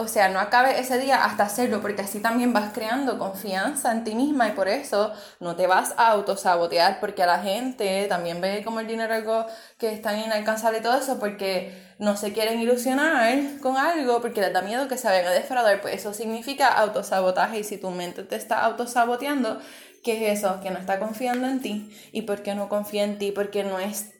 O 0.00 0.08
sea, 0.08 0.30
no 0.30 0.40
acabe 0.40 0.80
ese 0.80 0.98
día 0.98 1.24
hasta 1.24 1.42
hacerlo, 1.42 1.82
porque 1.82 2.00
así 2.00 2.20
también 2.20 2.54
vas 2.54 2.72
creando 2.72 3.18
confianza 3.18 3.92
en 3.92 4.02
ti 4.02 4.14
misma 4.14 4.48
y 4.48 4.52
por 4.52 4.66
eso 4.66 5.12
no 5.40 5.56
te 5.56 5.66
vas 5.66 5.92
a 5.98 6.08
autosabotear, 6.08 7.00
porque 7.00 7.22
a 7.22 7.26
la 7.26 7.40
gente 7.40 8.06
también 8.08 8.40
ve 8.40 8.64
como 8.64 8.80
el 8.80 8.86
dinero 8.86 9.12
algo 9.12 9.44
que 9.76 9.92
es 9.92 10.00
tan 10.00 10.18
inalcanzable 10.18 10.78
y 10.78 10.82
todo 10.82 10.96
eso, 10.98 11.18
porque 11.18 11.74
no 11.98 12.16
se 12.16 12.32
quieren 12.32 12.60
ilusionar 12.60 13.38
con 13.60 13.76
algo, 13.76 14.22
porque 14.22 14.40
les 14.40 14.54
da 14.54 14.62
miedo 14.62 14.88
que 14.88 14.96
se 14.96 15.06
vayan 15.06 15.26
a 15.26 15.32
defraudar, 15.32 15.82
pues 15.82 15.96
eso 15.96 16.14
significa 16.14 16.68
autosabotaje 16.68 17.58
y 17.58 17.64
si 17.64 17.76
tu 17.76 17.90
mente 17.90 18.22
te 18.22 18.36
está 18.36 18.64
autosaboteando, 18.64 19.60
¿qué 20.02 20.32
es 20.32 20.38
eso? 20.38 20.60
Que 20.62 20.70
no 20.70 20.78
está 20.78 20.98
confiando 20.98 21.46
en 21.46 21.60
ti. 21.60 21.94
¿Y 22.10 22.22
por 22.22 22.42
qué 22.42 22.54
no 22.54 22.70
confía 22.70 23.04
en 23.04 23.18
ti? 23.18 23.32
Porque 23.32 23.64
no 23.64 23.78
es 23.78 24.12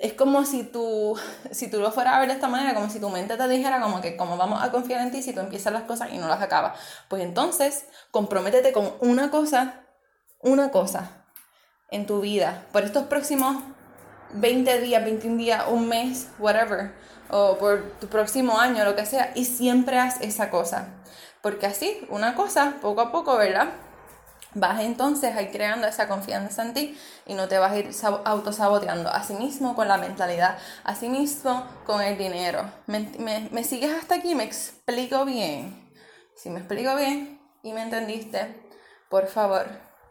es 0.00 0.14
como 0.14 0.44
si 0.46 0.64
tú, 0.64 1.16
si 1.52 1.68
tú 1.68 1.78
lo 1.78 1.92
fueras 1.92 2.14
a 2.14 2.20
ver 2.20 2.28
de 2.28 2.34
esta 2.34 2.48
manera, 2.48 2.74
como 2.74 2.90
si 2.90 2.98
tu 2.98 3.10
mente 3.10 3.36
te 3.36 3.48
dijera 3.48 3.80
como 3.80 4.00
que 4.00 4.16
cómo 4.16 4.36
vamos 4.36 4.62
a 4.62 4.72
confiar 4.72 5.02
en 5.02 5.10
ti 5.10 5.22
si 5.22 5.32
tú 5.32 5.40
empiezas 5.40 5.72
las 5.72 5.82
cosas 5.82 6.10
y 6.12 6.18
no 6.18 6.26
las 6.26 6.42
acabas. 6.42 6.78
Pues 7.08 7.22
entonces, 7.22 7.84
comprométete 8.10 8.72
con 8.72 8.94
una 9.00 9.30
cosa, 9.30 9.84
una 10.40 10.70
cosa 10.70 11.24
en 11.90 12.06
tu 12.06 12.20
vida, 12.20 12.66
por 12.72 12.82
estos 12.84 13.04
próximos 13.04 13.62
20 14.32 14.80
días, 14.80 15.04
21 15.04 15.36
días, 15.36 15.64
un 15.68 15.88
mes, 15.88 16.28
whatever, 16.38 16.92
o 17.30 17.58
por 17.58 17.82
tu 18.00 18.06
próximo 18.06 18.58
año, 18.58 18.84
lo 18.84 18.96
que 18.96 19.04
sea, 19.04 19.32
y 19.34 19.44
siempre 19.44 19.98
haz 19.98 20.20
esa 20.20 20.50
cosa. 20.50 20.88
Porque 21.42 21.66
así, 21.66 22.06
una 22.10 22.34
cosa, 22.34 22.74
poco 22.80 23.00
a 23.00 23.12
poco, 23.12 23.36
¿verdad? 23.36 23.70
Vas 24.54 24.80
entonces 24.80 25.34
a 25.36 25.42
ir 25.42 25.50
creando 25.50 25.86
esa 25.86 26.08
confianza 26.08 26.62
en 26.62 26.74
ti 26.74 26.98
y 27.26 27.34
no 27.34 27.48
te 27.48 27.58
vas 27.58 27.72
a 27.72 27.78
ir 27.78 27.90
autosaboteando. 28.24 29.10
Asimismo 29.10 29.74
con 29.74 29.88
la 29.88 29.98
mentalidad, 29.98 30.58
asimismo 30.84 31.66
con 31.84 32.02
el 32.02 32.18
dinero. 32.18 32.70
¿Me, 32.86 33.00
me, 33.50 33.64
sigues 33.64 33.94
hasta 33.94 34.16
aquí? 34.16 34.34
¿Me 34.34 34.44
explico 34.44 35.24
bien? 35.24 35.90
Si 36.36 36.50
me 36.50 36.60
explico 36.60 36.96
bien 36.96 37.40
y 37.62 37.72
me 37.72 37.82
entendiste, 37.82 38.68
por 39.08 39.26
favor, 39.26 39.66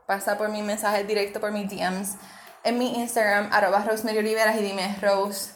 pasa 0.07 0.37
por 0.37 0.49
mi 0.49 0.61
mensaje 0.61 1.03
directo, 1.03 1.39
por 1.39 1.51
mis 1.51 1.69
DMs, 1.69 2.15
en 2.63 2.77
mi 2.77 2.99
Instagram, 2.99 3.49
arroba 3.51 3.83
Rosemary 3.83 4.19
Oliveras 4.19 4.57
y 4.57 4.61
dime, 4.61 4.97
Rose, 5.01 5.51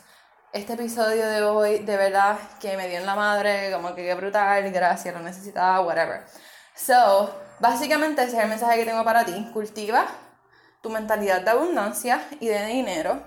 este 0.53 0.73
episodio 0.73 1.27
de 1.27 1.41
hoy 1.43 1.79
de 1.79 1.97
verdad 1.97 2.37
que 2.59 2.77
me 2.77 2.87
dio 2.87 2.99
en 2.99 3.05
la 3.05 3.15
madre, 3.15 3.71
como 3.73 3.93
que 3.95 4.03
qué 4.05 4.13
brutal, 4.13 4.71
gracias, 4.71 5.13
lo 5.13 5.21
necesitaba, 5.21 5.81
whatever. 5.81 6.23
So, 6.75 7.42
básicamente 7.63 8.21
ese 8.21 8.35
es 8.35 8.43
el 8.43 8.49
mensaje 8.49 8.79
que 8.79 8.85
tengo 8.85 9.05
para 9.05 9.23
ti. 9.23 9.49
Cultiva 9.53 10.05
tu 10.81 10.89
mentalidad 10.89 11.41
de 11.41 11.51
abundancia 11.51 12.21
y 12.41 12.47
de 12.47 12.65
dinero 12.65 13.23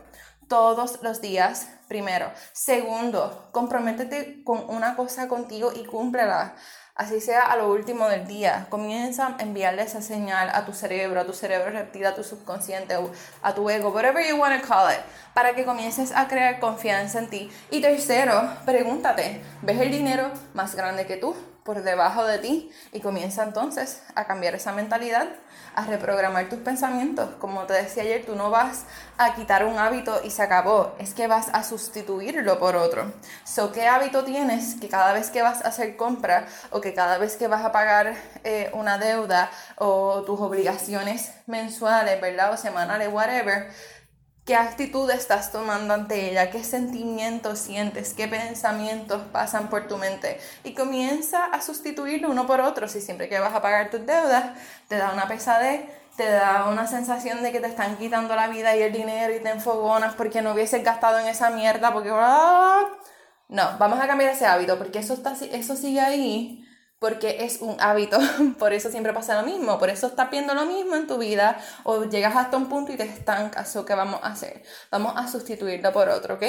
todos 0.47 1.03
los 1.03 1.23
días, 1.23 1.69
primero. 1.89 2.31
Segundo, 2.53 3.49
comprométete 3.51 4.45
con 4.45 4.69
una 4.69 4.95
cosa 4.95 5.27
contigo 5.27 5.73
y 5.75 5.87
cúmplela. 5.87 6.55
Así 6.95 7.23
sea 7.23 7.51
a 7.51 7.57
lo 7.57 7.73
último 7.73 8.09
del 8.09 8.27
día. 8.27 8.67
Comienza 8.69 9.29
a 9.29 9.43
enviarle 9.43 9.83
esa 9.83 10.03
señal 10.03 10.51
a 10.53 10.67
tu 10.67 10.75
cerebro, 10.75 11.19
a 11.19 11.25
tu 11.25 11.33
cerebro 11.33 11.71
reptil, 11.71 12.05
a 12.05 12.15
tu 12.15 12.23
subconsciente, 12.23 12.95
a 13.43 13.55
tu 13.55 13.71
ego, 13.71 13.89
whatever 13.89 14.23
you 14.23 14.37
want 14.37 14.61
to 14.61 14.69
call 14.69 14.93
it, 14.93 15.01
para 15.33 15.55
que 15.55 15.65
comiences 15.65 16.13
a 16.13 16.29
crear 16.29 16.61
confianza 16.61 17.21
en 17.21 17.31
ti. 17.31 17.51
Y 17.71 17.81
tercero, 17.81 18.51
pregúntate, 18.67 19.43
¿ves 19.63 19.81
el 19.81 19.91
dinero 19.91 20.31
más 20.53 20.75
grande 20.75 21.07
que 21.07 21.17
tú? 21.17 21.35
Por 21.67 21.83
debajo 21.83 22.25
de 22.25 22.39
ti 22.39 22.71
y 22.93 23.01
comienza 23.01 23.43
entonces 23.43 24.01
a 24.15 24.25
cambiar 24.25 24.55
esa 24.55 24.73
mentalidad, 24.73 25.27
a 25.75 25.85
reprogramar 25.85 26.49
tus 26.49 26.61
pensamientos. 26.61 27.29
Como 27.39 27.65
te 27.65 27.75
decía 27.75 28.05
ayer, 28.05 28.25
tú 28.25 28.37
no 28.37 28.51
vas 28.51 28.85
a 29.19 29.35
quitar 29.35 29.65
un 29.65 29.79
hábito 29.79 30.21
y 30.25 30.31
se 30.31 30.43
acabó, 30.43 30.95
es 30.99 31.13
que 31.13 31.27
vas 31.27 31.49
a 31.53 31.65
sustituirlo 31.65 32.59
por 32.59 32.77
otro. 32.77 33.13
So, 33.45 33.73
¿Qué 33.73 33.87
hábito 33.87 34.25
tienes 34.25 34.77
que 34.81 34.89
cada 34.89 35.13
vez 35.13 35.31
que 35.31 35.43
vas 35.43 35.65
a 35.65 35.69
hacer 35.69 35.97
compra 35.97 36.47
o 36.71 36.81
que 36.81 36.95
cada 36.95 37.19
vez 37.19 37.37
que 37.37 37.49
vas 37.49 37.65
a 37.65 37.73
pagar 37.73 38.15
eh, 38.45 38.71
una 38.73 38.97
deuda 38.97 39.51
o 39.77 40.23
tus 40.23 40.41
obligaciones 40.41 41.33
mensuales, 41.47 42.21
¿verdad? 42.21 42.53
O 42.53 42.57
semanales, 42.57 43.13
whatever, 43.13 43.69
¿Qué 44.47 44.55
actitud 44.55 45.11
estás 45.11 45.51
tomando 45.51 45.93
ante 45.93 46.31
ella? 46.31 46.53
¿Qué 46.53 46.63
sentimientos 46.63 47.59
sientes? 47.59 48.15
¿Qué 48.15 48.29
pensamientos 48.29 49.23
pasan 49.33 49.69
por 49.69 49.89
tu 49.89 49.97
mente? 49.97 50.39
Y 50.63 50.73
comienza 50.73 51.47
a 51.47 51.61
sustituirlo 51.61 52.31
uno 52.31 52.47
por 52.47 52.61
otro. 52.61 52.87
Si 52.87 53.01
siempre 53.01 53.29
que 53.29 53.41
vas 53.41 53.53
a 53.53 53.61
pagar 53.61 53.91
tus 53.91 54.07
deudas 54.07 54.57
te 54.87 54.99
da 54.99 55.13
una 55.13 55.27
pesadez, 55.27 55.91
te 56.17 56.31
da 56.31 56.69
una 56.69 56.87
sensación 56.87 57.43
de 57.43 57.51
que 57.51 57.59
te 57.59 57.67
están 57.67 57.97
quitando 57.97 58.37
la 58.37 58.47
vida 58.47 58.77
y 58.77 58.83
el 58.83 58.93
dinero 58.93 59.35
y 59.35 59.41
te 59.41 59.51
enfogonas 59.51 60.15
porque 60.15 60.43
no 60.43 60.53
hubieses 60.53 60.85
gastado 60.85 61.19
en 61.19 61.27
esa 61.27 61.51
mierda, 61.51 61.93
porque... 61.93 62.11
¡ah! 62.13 62.85
No, 63.49 63.77
vamos 63.81 63.99
a 64.01 64.07
cambiar 64.07 64.31
ese 64.31 64.47
hábito 64.47 64.79
porque 64.79 65.01
eso, 65.01 65.15
está, 65.15 65.33
eso 65.33 65.75
sigue 65.75 66.01
ahí 66.01 66.66
porque 66.99 67.45
es 67.45 67.61
un 67.61 67.77
hábito, 67.81 68.19
por 68.59 68.73
eso 68.73 68.91
siempre 68.91 69.13
pasa 69.13 69.41
lo 69.41 69.47
mismo, 69.47 69.79
por 69.79 69.91
eso 69.91 70.07
estás 70.07 70.31
viendo 70.31 70.55
lo 70.55 70.65
mismo 70.65 70.97
en 70.97 71.07
tu 71.07 71.19
vida 71.19 71.59
o 71.85 72.05
llegas 72.05 72.37
hasta 72.37 72.57
un 72.57 72.69
punto 72.69 72.93
y 72.93 72.97
te 72.97 73.05
estancas, 73.05 73.75
¿o 73.77 73.85
qué 73.85 73.95
vamos 73.95 74.21
a 74.23 74.29
hacer? 74.29 74.63
Vamos 74.91 75.13
a 75.17 75.29
sustituirlo 75.29 75.93
por 75.93 76.09
otro, 76.09 76.35
¿ok? 76.35 76.45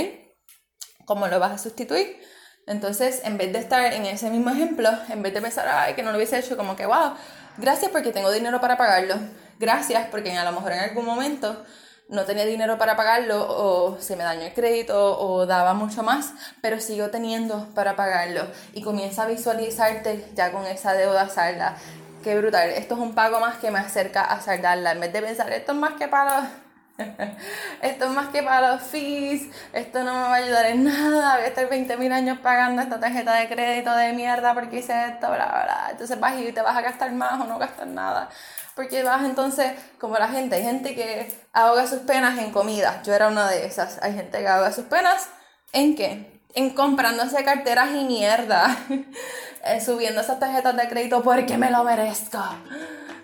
¿Cómo 1.06 1.28
lo 1.28 1.40
vas 1.40 1.52
a 1.52 1.58
sustituir? 1.58 2.22
Entonces, 2.66 3.22
en 3.24 3.38
vez 3.38 3.54
de 3.54 3.60
estar 3.60 3.94
en 3.94 4.06
ese 4.06 4.30
mismo 4.30 4.50
ejemplo, 4.50 4.90
en 5.10 5.22
vez 5.22 5.34
de 5.34 5.42
pensar, 5.42 5.68
ay, 5.70 5.94
que 5.94 6.04
no 6.04 6.12
lo 6.12 6.18
hubiese 6.18 6.38
hecho, 6.38 6.58
como 6.58 6.76
que, 6.76 6.86
wow, 6.86 7.14
gracias 7.58 7.92
porque 7.92 8.12
tengo 8.12 8.30
dinero 8.30 8.60
para 8.60 8.76
pagarlo, 8.76 9.16
gracias 9.58 10.08
porque 10.12 10.38
a 10.38 10.44
lo 10.44 10.52
mejor 10.52 10.74
en 10.74 10.80
algún 10.80 11.06
momento 11.06 11.66
no 12.10 12.24
tenía 12.24 12.46
dinero 12.46 12.78
para 12.78 12.96
pagarlo 12.96 13.46
o 13.50 13.98
se 14.00 14.16
me 14.16 14.24
dañó 14.24 14.44
el 14.44 14.54
crédito 14.54 15.20
o 15.20 15.46
daba 15.46 15.74
mucho 15.74 16.04
más, 16.04 16.34
pero 16.62 16.80
sigo 16.80 17.10
teniendo 17.10 17.68
para 17.76 17.96
pagarlo 17.96 18.48
y 18.74 18.82
comienza 18.82 19.24
a 19.24 19.28
visualizarte 19.28 20.26
ya 20.36 20.52
con 20.52 20.66
esa 20.66 20.94
deuda 20.94 21.28
salda. 21.30 21.76
Qué 22.24 22.38
brutal, 22.38 22.70
esto 22.70 22.96
es 22.96 23.02
un 23.02 23.14
pago 23.14 23.40
más 23.40 23.58
que 23.58 23.72
me 23.72 23.80
acerca 23.80 24.24
a 24.24 24.42
saldarla, 24.42 24.92
en 24.92 25.00
vez 25.00 25.14
de 25.14 25.22
pensar 25.22 25.52
esto 25.52 25.74
es 25.74 25.78
más 25.78 25.94
que 25.94 26.08
para 26.08 26.50
esto 27.82 28.06
es 28.06 28.12
más 28.12 28.30
que 28.30 28.42
para 28.42 28.74
los 28.74 28.82
fees, 28.82 29.44
esto 29.72 30.04
no 30.04 30.14
me 30.14 30.22
va 30.22 30.34
a 30.34 30.36
ayudar 30.36 30.66
en 30.66 30.84
nada, 30.84 31.36
voy 31.36 31.44
a 31.44 31.48
estar 31.48 31.70
20 31.70 31.96
mil 31.98 32.12
años 32.12 32.40
pagando 32.40 32.82
esta 32.82 33.00
tarjeta 33.00 33.36
de 33.36 33.48
crédito 33.48 33.96
de 33.96 34.14
mierda 34.14 34.54
porque 34.56 34.80
hice 34.80 35.10
esto, 35.10 35.28
bla, 35.28 35.46
bla, 35.46 35.64
bla. 35.64 35.88
Entonces 35.92 36.20
vas 36.20 36.40
y 36.40 36.52
te 36.52 36.62
vas 36.62 36.76
a 36.76 36.82
gastar 36.82 37.12
más 37.12 37.40
o 37.40 37.46
no 37.46 37.60
gastar 37.60 37.88
nada. 37.88 38.30
Porque 38.78 39.04
vas 39.04 39.26
entonces, 39.26 39.74
como 40.00 40.18
la 40.18 40.30
gente, 40.30 40.56
hay 40.56 40.64
gente 40.64 40.96
que 40.96 41.30
ahoga 41.52 41.86
sus 41.86 42.00
penas 42.00 42.40
en 42.40 42.52
comida. 42.52 43.02
Yo 43.04 43.14
era 43.14 43.28
una 43.28 43.50
de 43.50 43.66
esas. 43.66 44.02
Hay 44.02 44.14
gente 44.14 44.40
que 44.40 44.48
ahoga 44.48 44.72
sus 44.72 44.86
penas 44.86 45.28
en 45.74 45.96
qué? 45.96 46.38
en 46.58 46.72
comprándose 46.72 47.44
carteras 47.44 47.90
y 47.94 48.04
mierda, 48.04 48.76
eh, 49.66 49.80
subiendo 49.80 50.22
esas 50.22 50.40
tarjetas 50.40 50.76
de 50.76 50.88
crédito 50.88 51.22
porque 51.22 51.56
me 51.56 51.70
lo 51.70 51.84
merezco. 51.84 52.44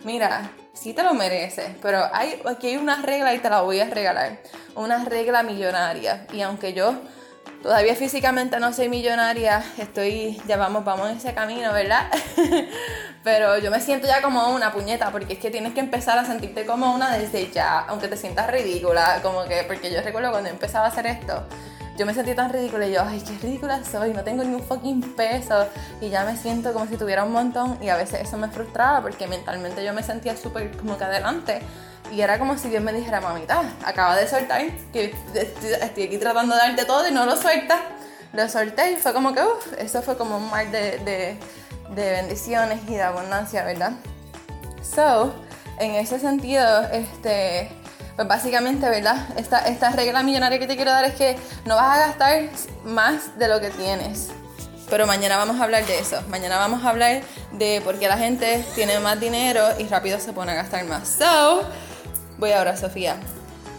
Mira, 0.04 0.52
sí 0.74 0.94
te 0.94 1.02
lo 1.02 1.16
mereces, 1.16 1.76
pero 1.82 2.04
hay, 2.14 2.40
aquí 2.46 2.68
hay 2.68 2.78
una 2.78 3.02
regla 3.02 3.34
y 3.34 3.40
te 3.40 3.50
la 3.50 3.62
voy 3.62 3.80
a 3.80 3.86
regalar. 3.86 4.38
Una 4.76 5.04
regla 5.04 5.42
millonaria. 5.42 6.28
Y 6.32 6.42
aunque 6.42 6.74
yo 6.74 6.94
todavía 7.64 7.96
físicamente 7.96 8.60
no 8.60 8.74
soy 8.74 8.90
millonaria, 8.90 9.64
estoy, 9.78 10.40
ya 10.46 10.58
vamos, 10.58 10.86
vamos 10.86 11.10
en 11.10 11.18
ese 11.18 11.34
camino, 11.34 11.74
¿verdad? 11.74 12.12
pero 13.24 13.58
yo 13.58 13.72
me 13.72 13.80
siento 13.80 14.06
ya 14.06 14.22
como 14.22 14.50
una 14.50 14.72
puñeta, 14.72 15.12
porque 15.12 15.34
es 15.34 15.40
que 15.40 15.50
tienes 15.50 15.74
que 15.74 15.80
empezar 15.80 16.20
a 16.20 16.26
sentirte 16.26 16.66
como 16.66 16.94
una 16.94 17.18
desde 17.18 17.50
ya, 17.50 17.80
aunque 17.80 18.08
te 18.08 18.18
sientas 18.18 18.52
ridícula, 18.52 19.20
como 19.24 19.46
que, 19.46 19.64
porque 19.64 19.92
yo 19.92 20.02
recuerdo 20.02 20.30
cuando 20.30 20.50
empezaba 20.50 20.86
a 20.86 20.90
hacer 20.90 21.08
esto 21.08 21.48
yo 21.98 22.08
me 22.08 22.14
sentí 22.14 22.34
tan 22.34 22.52
ridícula 22.52 22.88
y 22.88 22.94
yo, 22.94 23.04
ay, 23.06 23.22
qué 23.22 23.38
ridícula 23.46 23.84
soy, 23.84 24.14
no 24.14 24.24
tengo 24.24 24.44
ni 24.44 24.56
un 24.56 24.64
fucking 24.64 25.14
peso 25.16 25.68
y 26.02 26.10
ya 26.10 26.26
me 26.26 26.36
siento 26.36 26.74
como 26.74 26.88
si 26.88 26.98
tuviera 26.98 27.24
un 27.24 27.32
montón 27.32 27.78
y 27.82 27.90
a 27.90 27.96
veces 27.96 28.22
eso 28.22 28.38
me 28.38 28.48
frustraba 28.48 29.02
porque 29.02 29.28
mentalmente 29.28 29.86
yo 29.86 29.94
me 29.94 30.02
sentía 30.02 30.36
súper 30.36 30.76
como 30.76 30.98
que 30.98 31.04
adelante 31.04 31.62
y 32.12 32.22
era 32.22 32.40
como 32.40 32.58
si 32.58 32.70
Dios 32.70 32.84
me 32.84 32.94
dijera, 32.94 33.22
mamita, 33.22 33.64
acaba 33.84 34.16
de 34.16 34.28
soltar, 34.28 34.62
que 34.92 35.16
estoy 35.34 36.04
aquí 36.04 36.18
tratando 36.18 36.56
de 36.56 36.62
darte 36.62 36.86
todo 36.86 37.08
y 37.08 37.12
no 37.12 37.26
lo 37.26 37.36
sueltas. 37.36 37.80
Lo 38.34 38.50
solté 38.50 38.94
y 38.94 38.96
fue 38.96 39.14
como 39.14 39.34
que, 39.34 39.42
uff, 39.44 39.74
eso 39.78 40.02
fue 40.02 40.18
como 40.18 40.38
un 40.38 40.50
mar 40.50 40.70
de, 40.72 40.98
de, 41.00 41.38
de 41.90 42.12
bendiciones 42.12 42.82
y 42.88 42.96
de 42.96 43.04
abundancia, 43.04 43.64
¿verdad? 43.64 43.94
So, 44.82 45.34
en 45.80 45.96
ese 45.96 46.20
sentido, 46.20 46.84
este 46.92 47.70
pues 48.16 48.28
básicamente, 48.28 48.88
¿verdad? 48.90 49.28
Esta, 49.38 49.60
esta 49.60 49.90
regla 49.90 50.22
millonaria 50.22 50.60
que 50.60 50.68
te 50.68 50.76
quiero 50.76 50.92
dar 50.92 51.06
es 51.06 51.16
que 51.16 51.36
no 51.66 51.76
vas 51.76 51.98
a 51.98 52.08
gastar 52.08 52.44
más 52.84 53.38
de 53.40 53.48
lo 53.48 53.60
que 53.60 53.72
tienes. 53.72 54.30
Pero 54.90 55.08
mañana 55.08 55.38
vamos 55.38 55.60
a 55.60 55.64
hablar 55.64 55.86
de 55.86 55.98
eso. 55.98 56.22
Mañana 56.30 56.58
vamos 56.58 56.86
a 56.86 56.90
hablar 56.90 57.22
de 57.54 57.82
por 57.84 57.98
qué 57.98 58.08
la 58.08 58.18
gente 58.18 58.64
tiene 58.76 59.00
más 59.00 59.20
dinero 59.20 59.66
y 59.80 59.88
rápido 59.88 60.20
se 60.20 60.34
pone 60.34 60.52
a 60.52 60.56
gastar 60.56 60.86
más. 60.86 61.08
So, 61.08 61.64
voy 62.44 62.52
ahora, 62.52 62.76
Sofía. 62.76 63.16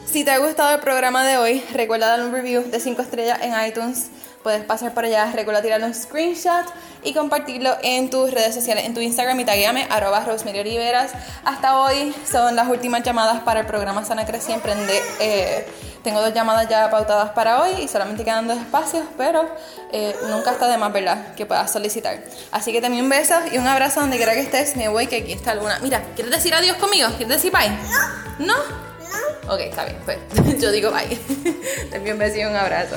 Si 0.06 0.24
te 0.24 0.30
ha 0.30 0.38
gustado 0.38 0.74
el 0.74 0.80
programa 0.80 1.22
de 1.22 1.36
hoy, 1.36 1.62
recuerda 1.74 2.06
dar 2.06 2.22
un 2.22 2.32
review 2.32 2.62
de 2.62 2.80
5 2.80 3.02
estrellas 3.02 3.38
en 3.42 3.52
iTunes 3.68 4.06
puedes 4.44 4.62
pasar 4.62 4.92
por 4.92 5.06
allá, 5.06 5.32
recuerda 5.32 5.62
tirar 5.62 5.82
un 5.82 5.94
screenshot 5.94 6.66
y 7.02 7.14
compartirlo 7.14 7.76
en 7.82 8.10
tus 8.10 8.30
redes 8.30 8.54
sociales, 8.54 8.84
en 8.84 8.92
tu 8.92 9.00
Instagram 9.00 9.40
y 9.40 9.44
taguéame, 9.46 9.88
arroba 9.90 10.20
Rosemary 10.20 10.60
Oliveras. 10.60 11.12
Hasta 11.44 11.80
hoy 11.80 12.14
son 12.30 12.54
las 12.54 12.68
últimas 12.68 13.02
llamadas 13.02 13.40
para 13.40 13.60
el 13.60 13.66
programa 13.66 14.04
Sana 14.04 14.26
Crece 14.26 14.52
y 14.52 14.54
Emprende. 14.54 15.02
Eh, 15.18 15.66
tengo 16.04 16.20
dos 16.20 16.34
llamadas 16.34 16.68
ya 16.68 16.90
pautadas 16.90 17.30
para 17.30 17.62
hoy 17.62 17.70
y 17.82 17.88
solamente 17.88 18.22
quedan 18.22 18.46
dos 18.46 18.58
espacios, 18.58 19.06
pero 19.16 19.48
eh, 19.90 20.14
nunca 20.28 20.52
está 20.52 20.68
de 20.68 20.76
más, 20.76 20.92
¿verdad? 20.92 21.34
Que 21.34 21.46
puedas 21.46 21.72
solicitar. 21.72 22.22
Así 22.52 22.70
que 22.70 22.82
también 22.82 23.04
un 23.04 23.10
beso 23.10 23.34
y 23.50 23.56
un 23.56 23.66
abrazo 23.66 24.00
donde 24.00 24.18
quiera 24.18 24.34
que 24.34 24.40
estés. 24.40 24.76
Me 24.76 24.88
voy, 24.88 25.06
que 25.06 25.16
aquí 25.16 25.32
está 25.32 25.52
alguna. 25.52 25.78
Mira, 25.78 26.02
¿quieres 26.14 26.30
decir 26.30 26.52
adiós 26.52 26.76
conmigo? 26.76 27.08
¿Quieres 27.16 27.28
decir 27.28 27.50
bye? 27.50 27.70
No. 28.38 28.46
¿No? 28.46 28.56
No. 28.56 29.54
Ok, 29.54 29.60
está 29.60 29.86
bien, 29.86 29.96
pues 30.04 30.18
yo 30.60 30.70
digo 30.70 30.90
bye. 30.90 31.16
Te 31.90 31.96
envío 31.96 32.12
un 32.12 32.18
beso 32.18 32.36
y 32.36 32.44
un 32.44 32.54
abrazo. 32.54 32.96